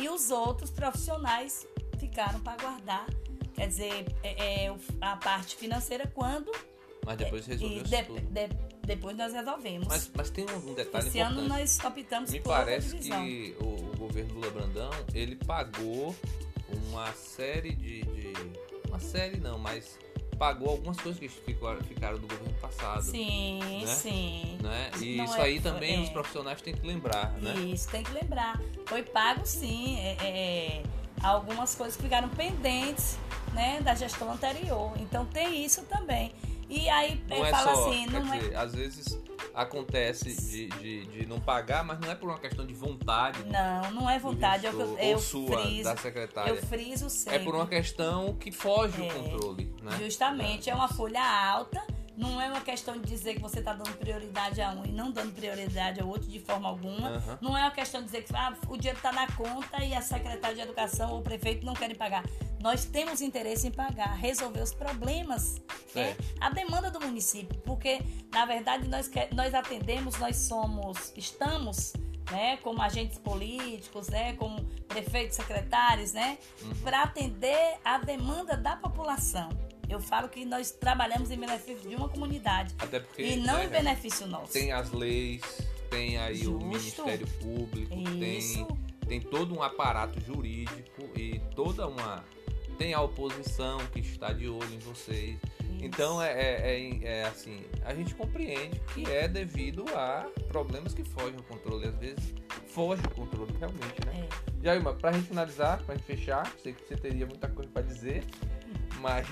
E 0.00 0.08
os 0.08 0.30
outros 0.30 0.70
profissionais 0.70 1.66
ficaram 1.98 2.40
para 2.40 2.60
guardar, 2.60 3.06
quer 3.54 3.68
dizer, 3.68 4.06
é, 4.22 4.64
é, 4.66 4.76
a 5.00 5.16
parte 5.16 5.56
financeira 5.56 6.06
quando 6.14 6.50
Mas 7.06 7.16
depois 7.16 7.46
e 7.46 7.50
resolveu 7.50 7.82
de- 7.84 8.20
de- 8.48 8.74
depois 8.86 9.16
nós 9.16 9.32
resolvemos. 9.32 9.88
Mas, 9.88 10.10
mas 10.14 10.28
tem 10.30 10.44
um, 10.50 10.74
detalhe 10.74 11.08
Esse 11.08 11.18
importante. 11.18 11.38
ano 11.40 11.48
nós 11.48 11.78
optamos 11.82 12.30
Me 12.30 12.40
por 12.40 12.50
parece 12.52 12.98
que 12.98 13.56
o, 13.60 13.64
o 13.64 13.96
governo 13.96 14.34
Lula 14.34 14.50
Brandão, 14.50 14.90
ele 15.14 15.36
pagou 15.36 16.14
uma 16.90 17.12
série 17.12 17.74
de, 17.74 18.02
de- 18.02 18.34
Uma 18.88 18.98
série 19.00 19.38
não, 19.38 19.58
mas 19.58 19.98
pagou 20.38 20.70
algumas 20.70 20.96
coisas 20.98 21.18
que 21.18 21.28
ficaram, 21.28 22.18
do 22.18 22.26
governo 22.26 22.52
passado. 22.60 23.02
Sim, 23.02 23.60
né? 23.82 23.86
sim. 23.86 24.58
Né? 24.60 24.90
E 25.00 25.16
Não 25.16 25.24
isso 25.24 25.34
é- 25.36 25.42
aí 25.42 25.60
também 25.60 25.96
é. 25.96 26.00
os 26.00 26.08
profissionais 26.10 26.60
têm 26.60 26.74
que 26.74 26.86
lembrar, 26.86 27.32
né? 27.40 27.54
Isso, 27.54 27.88
tem 27.88 28.02
que 28.02 28.12
lembrar. 28.12 28.60
Foi 28.86 29.02
pago 29.02 29.44
sim. 29.46 29.98
é, 30.00 30.16
é, 30.20 30.82
algumas 31.22 31.74
coisas 31.74 31.96
ficaram 32.00 32.28
pendentes 32.30 33.16
né, 33.52 33.80
da 33.80 33.94
gestão 33.94 34.32
anterior. 34.32 34.92
Então 34.98 35.24
tem 35.26 35.64
isso 35.64 35.82
também. 35.82 36.32
E 36.68 36.88
aí 36.88 37.22
Não 37.28 37.44
é, 37.44 37.48
é 37.48 37.50
fala 37.50 37.74
só, 37.74 37.88
assim, 37.90 38.06
não 38.06 38.34
é. 38.34 38.38
dizer, 38.38 38.56
às 38.56 38.74
vezes 38.74 39.18
acontece 39.54 40.34
de, 40.34 40.68
de, 40.68 41.06
de 41.06 41.26
não 41.26 41.40
pagar, 41.40 41.84
mas 41.84 41.98
não 42.00 42.10
é 42.10 42.14
por 42.14 42.28
uma 42.28 42.38
questão 42.38 42.66
de 42.66 42.74
vontade 42.74 43.44
Não, 43.44 43.90
não 43.92 44.10
é 44.10 44.18
vontade. 44.18 44.66
É 44.66 44.70
o 44.70 44.74
que 44.74 44.80
eu, 44.80 44.88
gestor, 44.88 45.04
eu 45.04 45.18
sua, 45.18 45.62
friso. 45.62 45.84
da 45.84 45.96
secretária. 45.96 46.50
Eu 46.50 46.56
friso 46.56 47.08
sempre. 47.08 47.40
É 47.40 47.44
por 47.44 47.54
uma 47.54 47.66
questão 47.66 48.34
que 48.34 48.50
foge 48.50 49.02
É, 49.02 49.08
do 49.08 49.14
controle, 49.14 49.74
né? 49.82 49.92
Justamente, 49.98 50.68
é 50.68 50.74
uma 50.74 50.88
folha 50.88 51.22
alta, 51.22 51.82
não 52.16 52.40
é 52.40 52.48
uma 52.48 52.60
questão 52.60 52.94
de 53.00 53.06
dizer 53.06 53.34
que 53.34 53.40
você 53.40 53.58
está 53.58 53.72
dando 53.72 53.92
prioridade 53.98 54.60
a 54.62 54.70
um 54.70 54.84
e 54.84 54.92
não 54.92 55.10
dando 55.10 55.32
prioridade 55.32 56.00
ao 56.00 56.08
outro 56.08 56.28
de 56.28 56.38
forma 56.38 56.68
alguma. 56.68 57.08
Aham. 57.08 57.38
Não 57.40 57.56
é 57.56 57.62
uma 57.62 57.70
questão 57.70 58.00
de 58.00 58.06
dizer 58.06 58.22
que 58.24 58.34
ah, 58.36 58.54
o 58.68 58.76
dinheiro 58.76 58.96
está 58.98 59.12
na 59.12 59.26
conta 59.32 59.82
e 59.84 59.94
a 59.94 60.00
secretária 60.00 60.54
de 60.56 60.62
educação 60.62 61.12
ou 61.12 61.18
o 61.18 61.22
prefeito 61.22 61.64
não 61.66 61.74
querem 61.74 61.96
pagar. 61.96 62.24
Nós 62.60 62.84
temos 62.84 63.20
interesse 63.20 63.66
em 63.66 63.70
pagar, 63.70 64.14
resolver 64.16 64.60
os 64.62 64.72
problemas, 64.72 65.56
né? 65.94 66.14
Certo. 66.14 66.24
a 66.40 66.50
demanda 66.50 66.90
do 66.90 66.98
município, 67.00 67.58
porque 67.60 68.00
na 68.32 68.46
verdade 68.46 68.88
nós, 68.88 69.10
nós 69.32 69.52
atendemos, 69.54 70.18
nós 70.18 70.36
somos, 70.36 71.12
estamos 71.16 71.92
né, 72.30 72.56
como 72.58 72.80
agentes 72.80 73.18
políticos, 73.18 74.08
né, 74.08 74.32
como 74.34 74.64
prefeitos, 74.88 75.36
secretários, 75.36 76.12
né, 76.14 76.38
Uhum. 76.62 76.74
para 76.82 77.02
atender 77.02 77.76
a 77.84 77.98
demanda 77.98 78.56
da 78.56 78.74
população. 78.76 79.50
Eu 79.88 80.00
falo 80.00 80.28
que 80.28 80.44
nós 80.44 80.70
trabalhamos 80.70 81.30
em 81.30 81.36
benefício 81.38 81.88
de 81.88 81.94
uma 81.96 82.08
comunidade 82.08 82.74
Até 82.78 83.00
porque 83.00 83.22
e 83.22 83.36
não 83.36 83.54
né, 83.58 83.66
em 83.66 83.68
benefício 83.68 84.26
nosso. 84.26 84.52
tem 84.52 84.72
as 84.72 84.90
leis, 84.92 85.42
tem 85.90 86.16
aí 86.18 86.40
o 86.46 86.52
Justo. 86.52 86.64
Ministério 86.66 87.26
Público, 87.40 87.94
Isso. 87.94 88.66
tem, 88.66 88.66
tem 89.08 89.20
todo 89.20 89.54
um 89.56 89.62
aparato 89.62 90.20
jurídico 90.20 91.02
e 91.16 91.40
toda 91.54 91.86
uma. 91.86 92.24
Tem 92.78 92.92
a 92.92 93.00
oposição 93.00 93.78
que 93.92 94.00
está 94.00 94.32
de 94.32 94.48
olho 94.48 94.72
em 94.74 94.78
vocês. 94.80 95.38
Então 95.80 96.20
é, 96.22 96.32
é, 96.32 96.80
é- 96.80 97.04
é 97.20 97.24
assim, 97.24 97.62
a 97.84 97.94
gente 97.94 98.14
compreende 98.14 98.80
que 98.94 99.08
é 99.10 99.28
devido 99.28 99.84
a 99.94 100.26
problemas 100.48 100.94
que 100.94 101.04
fogem 101.04 101.36
ao 101.36 101.42
controle. 101.44 101.86
Às 101.86 101.94
vezes 101.98 102.34
foge 102.68 103.02
ao 103.04 103.10
controle 103.10 103.52
realmente, 103.58 104.04
né? 104.06 104.26
É. 104.26 104.64
Jailma, 104.64 104.94
pra 104.94 105.12
gente 105.12 105.28
finalizar, 105.28 105.82
pra 105.84 105.94
gente 105.94 106.06
fechar, 106.06 106.50
sei 106.62 106.72
que 106.72 106.82
você 106.88 106.96
teria 106.96 107.26
muita 107.26 107.48
coisa 107.48 107.70
pra 107.70 107.82
dizer, 107.82 108.24
mas 109.00 109.26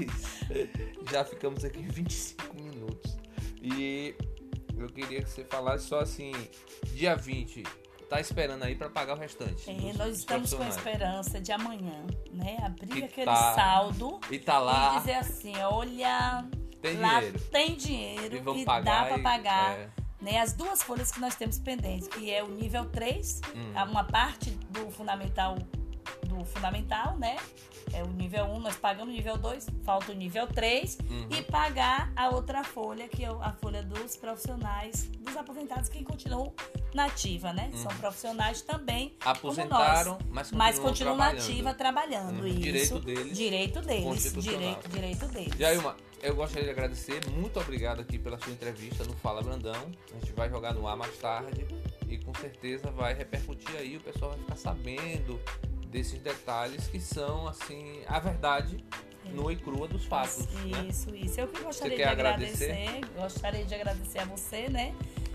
já 1.11 1.25
ficamos 1.25 1.65
aqui 1.65 1.83
25 1.83 2.55
minutos. 2.63 3.17
E 3.61 4.15
eu 4.77 4.89
queria 4.89 5.23
que 5.23 5.31
você 5.31 5.45
falasse 5.45 5.87
só 5.87 6.01
assim, 6.01 6.33
dia 6.95 7.15
20, 7.15 7.63
tá 8.09 8.21
esperando 8.21 8.65
aí 8.65 8.75
pra 8.75 8.91
pagar 8.91 9.17
o 9.17 9.19
restante. 9.21 9.71
É, 9.71 9.93
nós 9.95 10.19
estamos 10.19 10.53
com 10.53 10.63
a 10.63 10.69
esperança 10.69 11.41
de 11.41 11.53
amanhã, 11.53 12.05
né, 12.33 12.59
abrir 12.65 12.89
Que 12.89 13.05
aquele 13.05 13.27
tá 13.27 13.55
saldo 13.55 14.21
E 14.31 14.39
tá 14.39 14.59
lá, 14.59 14.97
e 14.97 14.99
dizer 14.99 15.15
assim, 15.15 15.57
olha, 15.59 16.45
tem 16.81 16.99
lá 16.99 17.21
dinheiro. 17.21 17.41
tem 17.51 17.77
dinheiro 17.77 18.37
E 18.57 18.61
e 18.63 18.65
dá 18.65 18.81
para 19.05 19.19
e- 19.19 19.23
pagar. 19.23 19.79
é. 19.79 19.89
Né, 20.21 20.39
as 20.41 20.53
duas 20.53 20.81
folhas 20.83 21.11
que 21.11 21.19
nós 21.19 21.35
temos 21.35 21.59
pendentes, 21.59 22.07
que 22.07 22.31
é 22.33 22.45
o 22.45 22.49
nível 22.49 22.85
3, 22.87 23.41
Hum. 23.57 23.73
uma 23.91 24.05
parte 24.05 24.51
do 24.71 24.89
fundamental 24.93 25.57
do 26.27 26.45
fundamental, 26.45 27.19
né? 27.19 27.37
É 27.93 28.03
o 28.03 28.09
nível 28.09 28.45
1, 28.47 28.61
nós 28.61 28.77
pagamos 28.77 29.13
o 29.13 29.17
nível 29.17 29.37
2, 29.37 29.67
falta 29.85 30.13
o 30.13 30.15
nível 30.15 30.47
3 30.47 30.99
Uhum. 31.11 31.29
e 31.31 31.43
pagar 31.43 32.11
a 32.17 32.31
outra 32.31 32.65
folha, 32.65 33.07
que 33.09 33.25
é 33.25 33.29
a 33.29 33.53
folha 33.61 33.83
dos 33.83 34.17
profissionais, 34.17 35.09
dos 35.21 35.37
aposentados 35.37 35.89
que 35.89 36.03
continuam 36.05 36.53
na 36.95 37.07
ativa, 37.07 37.53
né? 37.53 37.71
São 37.75 37.93
profissionais 37.97 38.63
também. 38.63 39.09
Uhum. 39.25 39.31
Aposentaram, 39.31 40.19
mas 40.31 40.49
continuam, 40.51 40.59
Mas 40.67 40.79
continuam 40.79 41.17
na 41.17 41.25
trabalhando. 41.25 41.51
ativa 41.51 41.75
trabalhando. 41.75 42.41
Uhum. 42.41 42.47
Isso. 42.47 42.61
Direito 42.61 43.01
deles. 43.01 43.37
Direito 43.37 43.81
deles. 43.83 44.33
Direito, 44.43 44.89
direito 44.89 45.27
deles. 45.29 45.55
Jailma, 45.59 45.97
eu 46.23 46.35
gostaria 46.35 46.65
de 46.65 46.71
agradecer, 46.71 47.21
muito 47.31 47.59
obrigado 47.61 48.01
aqui 48.01 48.19
pela 48.19 48.39
sua 48.39 48.53
entrevista 48.53 49.05
no 49.05 49.13
Fala 49.15 49.43
Brandão. 49.43 49.91
A 50.11 50.15
gente 50.19 50.33
vai 50.33 50.49
jogar 50.49 50.73
no 50.75 50.87
ar 50.87 50.97
mais 50.97 51.17
tarde 51.19 51.67
e 52.09 52.19
com 52.19 52.33
certeza 52.35 52.91
vai 52.91 53.13
repercutir 53.15 53.75
aí, 53.77 53.97
o 53.97 54.01
pessoal 54.01 54.31
vai 54.33 54.41
ficar 54.41 54.57
sabendo 54.57 55.41
desses 55.93 56.19
detalhes 56.19 56.89
que 56.89 56.99
são 56.99 57.47
assim 57.47 58.01
a 58.09 58.19
verdade 58.19 58.83
nua 59.27 59.53
e 59.53 59.57
crua 59.57 59.87
dos 59.87 60.05
fatos. 60.05 60.47
né? 60.47 60.87
Isso, 60.89 61.15
isso. 61.15 61.41
Eu 61.41 61.47
que 61.47 61.63
gostaria 61.63 61.97
de 61.97 62.03
agradecer? 62.03 62.73
agradecer, 62.73 63.01
gostaria 63.15 63.65
de 63.65 63.75
agradecer 63.75 64.19
a 64.19 64.25
você, 64.25 64.69
né? 64.69 64.95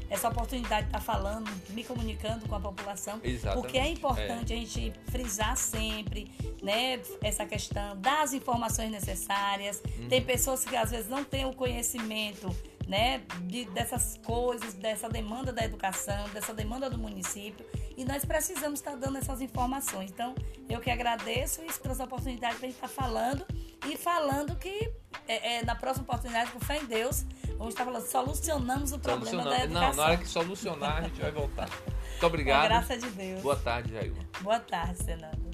Essa 0.10 0.30
oportunidade 0.30 0.84
de 0.84 0.88
estar 0.88 1.02
falando, 1.02 1.50
me 1.70 1.84
comunicando 1.84 2.48
com 2.48 2.56
a 2.56 2.60
população. 2.60 3.20
Exatamente. 3.24 3.62
Porque 3.62 3.78
é 3.78 3.90
importante 3.90 4.54
a 4.54 4.56
gente 4.56 4.94
frisar 5.12 5.56
sempre, 5.58 6.32
né, 6.64 7.02
essa 7.22 7.46
questão 7.46 7.96
das 7.98 8.32
informações 8.32 8.90
necessárias. 8.90 9.82
Uhum. 10.00 10.08
Tem 10.08 10.22
pessoas 10.22 10.64
que 10.64 10.78
às 10.78 10.92
vezes 10.92 11.10
não 11.10 11.26
têm 11.26 11.46
o 11.46 11.54
conhecimento, 11.54 12.50
né, 12.88 13.22
de, 13.44 13.66
dessas 13.72 14.18
coisas, 14.26 14.74
dessa 14.74 15.10
demanda 15.10 15.52
da 15.52 15.64
educação, 15.64 16.28
dessa 16.30 16.54
demanda 16.54 16.90
do 16.90 16.98
município. 16.98 17.66
E 17.98 18.06
nós 18.06 18.24
precisamos 18.24 18.80
estar 18.80 18.96
dando 18.96 19.18
essas 19.18 19.42
informações. 19.42 20.10
Então, 20.12 20.34
eu 20.70 20.80
que 20.80 20.90
agradeço 20.90 21.62
e 21.64 21.68
trouxe 21.80 22.02
a 22.02 22.06
oportunidade 22.06 22.56
para 22.56 22.66
a 22.68 22.70
gente 22.70 22.76
estar 22.76 22.88
falando 22.88 23.46
e 23.88 23.98
falando 23.98 24.56
que 24.56 24.92
é, 25.28 25.58
é, 25.58 25.66
na 25.66 25.76
próxima 25.76 26.04
oportunidade, 26.04 26.52
com 26.52 26.60
fé 26.60 26.78
em 26.80 26.86
Deus, 26.86 27.26
vamos 27.58 27.74
estar 27.74 27.84
falando, 27.86 28.06
solucionamos 28.06 28.92
o 28.94 29.00
problema 29.00 29.26
da 29.26 29.32
Solucionar- 29.52 29.64
educação. 29.64 29.90
Não, 29.90 29.96
na 29.98 30.04
hora 30.04 30.18
que 30.18 30.28
solucionar, 30.28 30.98
a 30.98 31.02
gente 31.02 31.20
vai 31.22 31.32
voltar. 31.32 31.70
Muito 31.70 32.20
Com 32.20 32.26
a 32.26 32.30
obrigado. 32.30 32.64
graça 32.68 32.98
de 32.98 33.10
Deus. 33.10 33.42
Boa 33.42 33.56
tarde, 33.56 33.92
Jailma. 33.94 34.24
Boa 34.42 34.60
tarde, 34.60 35.04
Senado. 35.04 35.47